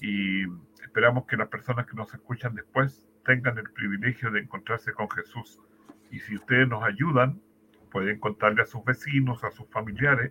Y 0.00 0.42
esperamos 0.82 1.26
que 1.26 1.36
las 1.36 1.48
personas 1.48 1.86
que 1.86 1.94
nos 1.94 2.12
escuchan 2.12 2.54
después 2.54 3.04
tengan 3.24 3.58
el 3.58 3.70
privilegio 3.70 4.30
de 4.30 4.40
encontrarse 4.40 4.92
con 4.92 5.08
Jesús. 5.10 5.60
Y 6.10 6.18
si 6.18 6.34
ustedes 6.36 6.68
nos 6.68 6.82
ayudan, 6.82 7.40
pueden 7.96 8.20
contarle 8.20 8.60
a 8.60 8.66
sus 8.66 8.84
vecinos, 8.84 9.42
a 9.42 9.50
sus 9.50 9.66
familiares, 9.70 10.30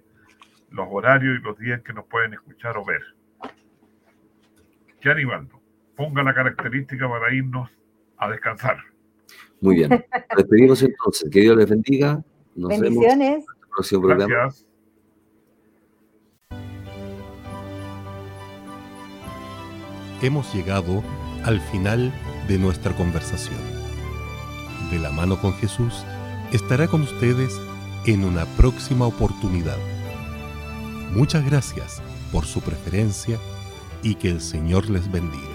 los 0.70 0.88
horarios 0.88 1.40
y 1.40 1.42
los 1.42 1.58
días 1.58 1.82
que 1.82 1.94
nos 1.94 2.06
pueden 2.06 2.32
escuchar 2.36 2.78
o 2.78 2.86
ver. 2.86 3.02
Ya 5.02 5.14
Aníbaldo, 5.14 5.60
ponga 5.96 6.22
la 6.22 6.36
característica 6.36 7.10
para 7.10 7.34
irnos 7.34 7.68
a 8.18 8.30
descansar. 8.30 8.78
Muy 9.62 9.78
bien. 9.78 10.06
Despedimos 10.38 10.84
entonces. 10.84 11.28
Que 11.32 11.42
Dios 11.42 11.58
les 11.58 11.68
bendiga. 11.68 12.24
Nos 12.54 12.70
Bendiciones. 12.70 13.18
Vemos 13.18 13.48
en 13.50 13.64
el 13.64 13.70
próximo 13.76 14.02
programa. 14.02 14.32
Gracias. 14.32 14.68
Hemos 20.22 20.54
llegado 20.54 21.04
al 21.44 21.60
final 21.60 22.14
de 22.48 22.60
nuestra 22.60 22.96
conversación. 22.96 23.58
De 24.92 25.00
la 25.00 25.10
mano 25.10 25.42
con 25.42 25.54
Jesús 25.54 26.06
estará 26.56 26.88
con 26.88 27.02
ustedes 27.02 27.60
en 28.06 28.24
una 28.24 28.46
próxima 28.56 29.06
oportunidad. 29.06 29.78
Muchas 31.12 31.46
gracias 31.46 32.02
por 32.32 32.46
su 32.46 32.62
preferencia 32.62 33.38
y 34.02 34.16
que 34.16 34.30
el 34.30 34.42
Señor 34.42 34.90
les 34.90 35.12
bendiga. 35.12 35.55